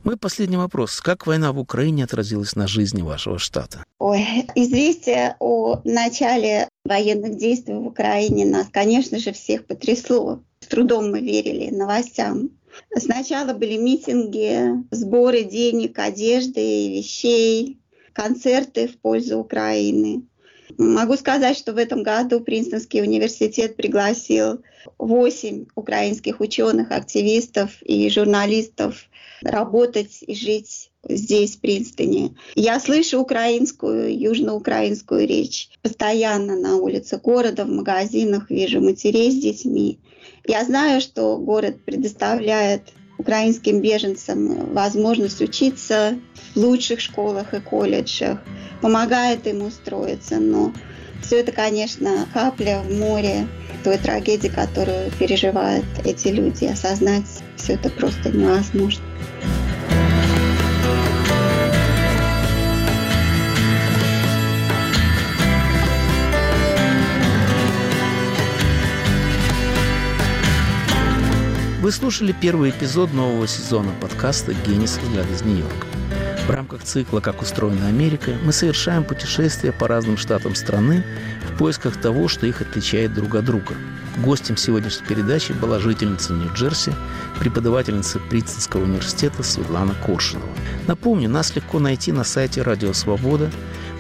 Мой 0.04 0.16
последний 0.16 0.56
вопрос. 0.56 1.00
Как 1.00 1.26
война 1.26 1.52
в 1.52 1.58
Украине 1.58 2.04
отразилась 2.04 2.56
на 2.56 2.66
жизни 2.66 3.02
вашего 3.02 3.38
штата? 3.38 3.84
Ой, 3.98 4.24
известие 4.54 5.36
о 5.38 5.80
начале 5.84 6.68
военных 6.84 7.36
действий 7.36 7.74
в 7.74 7.86
Украине 7.86 8.46
нас, 8.46 8.66
конечно 8.70 9.18
же, 9.18 9.32
всех 9.32 9.66
потрясло. 9.66 10.40
С 10.60 10.66
трудом 10.66 11.10
мы 11.10 11.20
верили 11.20 11.70
новостям. 11.70 12.50
Сначала 12.96 13.52
были 13.52 13.76
митинги, 13.76 14.84
сборы 14.90 15.42
денег, 15.42 15.98
одежды, 15.98 16.96
вещей, 16.96 17.80
концерты 18.12 18.88
в 18.88 18.98
пользу 18.98 19.38
Украины. 19.38 20.22
Могу 20.78 21.16
сказать, 21.16 21.56
что 21.56 21.72
в 21.72 21.76
этом 21.76 22.02
году 22.02 22.40
Принстонский 22.40 23.02
университет 23.02 23.76
пригласил 23.76 24.62
8 24.98 25.66
украинских 25.74 26.40
ученых, 26.40 26.90
активистов 26.90 27.82
и 27.82 28.08
журналистов 28.10 29.06
работать 29.42 30.18
и 30.26 30.34
жить 30.34 30.90
здесь, 31.08 31.56
в 31.56 31.60
Принстоне. 31.60 32.36
Я 32.54 32.78
слышу 32.78 33.20
украинскую, 33.20 34.18
южноукраинскую 34.18 35.26
речь 35.26 35.70
постоянно 35.82 36.56
на 36.56 36.76
улице 36.76 37.18
города, 37.18 37.64
в 37.64 37.70
магазинах, 37.70 38.50
вижу 38.50 38.80
матерей 38.80 39.30
с 39.30 39.40
детьми. 39.40 39.98
Я 40.46 40.64
знаю, 40.64 41.00
что 41.00 41.36
город 41.38 41.84
предоставляет 41.84 42.82
украинским 43.20 43.80
беженцам 43.80 44.72
возможность 44.72 45.40
учиться 45.40 46.18
в 46.54 46.58
лучших 46.58 47.00
школах 47.00 47.54
и 47.54 47.60
колледжах, 47.60 48.38
помогает 48.80 49.46
им 49.46 49.62
устроиться, 49.62 50.38
но 50.38 50.72
все 51.22 51.40
это, 51.40 51.52
конечно, 51.52 52.26
капля 52.32 52.82
в 52.82 52.98
море 52.98 53.46
той 53.84 53.98
трагедии, 53.98 54.48
которую 54.48 55.10
переживают 55.18 55.84
эти 56.04 56.28
люди. 56.28 56.64
Осознать 56.64 57.26
все 57.56 57.74
это 57.74 57.90
просто 57.90 58.30
невозможно. 58.30 59.04
Вы 71.90 71.94
слушали 71.94 72.30
первый 72.30 72.70
эпизод 72.70 73.12
нового 73.12 73.48
сезона 73.48 73.90
подкаста 74.00 74.54
«Генис. 74.54 74.96
Взгляд 75.02 75.28
из 75.28 75.42
Нью-Йорка». 75.42 75.88
В 76.46 76.50
рамках 76.50 76.84
цикла 76.84 77.18
«Как 77.18 77.42
устроена 77.42 77.88
Америка» 77.88 78.30
мы 78.44 78.52
совершаем 78.52 79.02
путешествия 79.02 79.72
по 79.72 79.88
разным 79.88 80.16
штатам 80.16 80.54
страны 80.54 81.04
в 81.52 81.58
поисках 81.58 82.00
того, 82.00 82.28
что 82.28 82.46
их 82.46 82.60
отличает 82.60 83.12
друг 83.12 83.34
от 83.34 83.44
друга. 83.44 83.74
Гостем 84.18 84.56
сегодняшней 84.56 85.04
передачи 85.04 85.50
была 85.50 85.80
жительница 85.80 86.32
Нью-Джерси, 86.32 86.92
преподавательница 87.40 88.20
Принстонского 88.20 88.84
университета 88.84 89.42
Светлана 89.42 89.96
Коршунова. 90.06 90.52
Напомню, 90.86 91.28
нас 91.28 91.56
легко 91.56 91.80
найти 91.80 92.12
на 92.12 92.22
сайте 92.22 92.62
Радио 92.62 92.92
Свобода. 92.92 93.50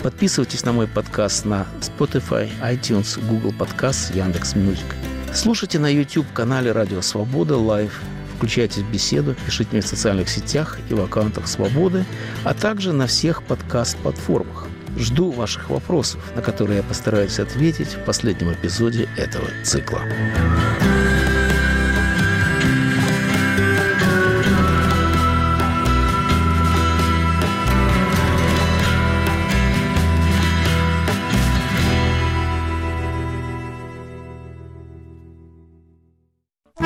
Подписывайтесь 0.04 0.64
на 0.64 0.70
мой 0.70 0.86
подкаст 0.86 1.44
на 1.44 1.66
Spotify, 1.80 2.48
iTunes, 2.62 3.18
Google 3.26 3.50
Podcast, 3.50 4.16
Яндекс.Music. 4.16 5.09
Слушайте 5.32 5.78
на 5.78 5.86
YouTube-канале 5.86 6.72
«Радио 6.72 7.00
Свобода» 7.02 7.56
Live. 7.56 8.00
Включайтесь 8.36 8.78
в 8.78 8.90
беседу, 8.90 9.36
пишите 9.46 9.68
мне 9.72 9.80
в 9.80 9.86
социальных 9.86 10.28
сетях 10.28 10.78
и 10.88 10.94
в 10.94 11.00
аккаунтах 11.00 11.46
«Свободы», 11.46 12.04
а 12.42 12.52
также 12.52 12.92
на 12.92 13.06
всех 13.06 13.44
подкаст-платформах. 13.44 14.66
Жду 14.96 15.30
ваших 15.30 15.70
вопросов, 15.70 16.20
на 16.34 16.42
которые 16.42 16.78
я 16.78 16.82
постараюсь 16.82 17.38
ответить 17.38 17.94
в 17.94 18.04
последнем 18.04 18.52
эпизоде 18.52 19.08
этого 19.16 19.46
цикла. 19.62 20.00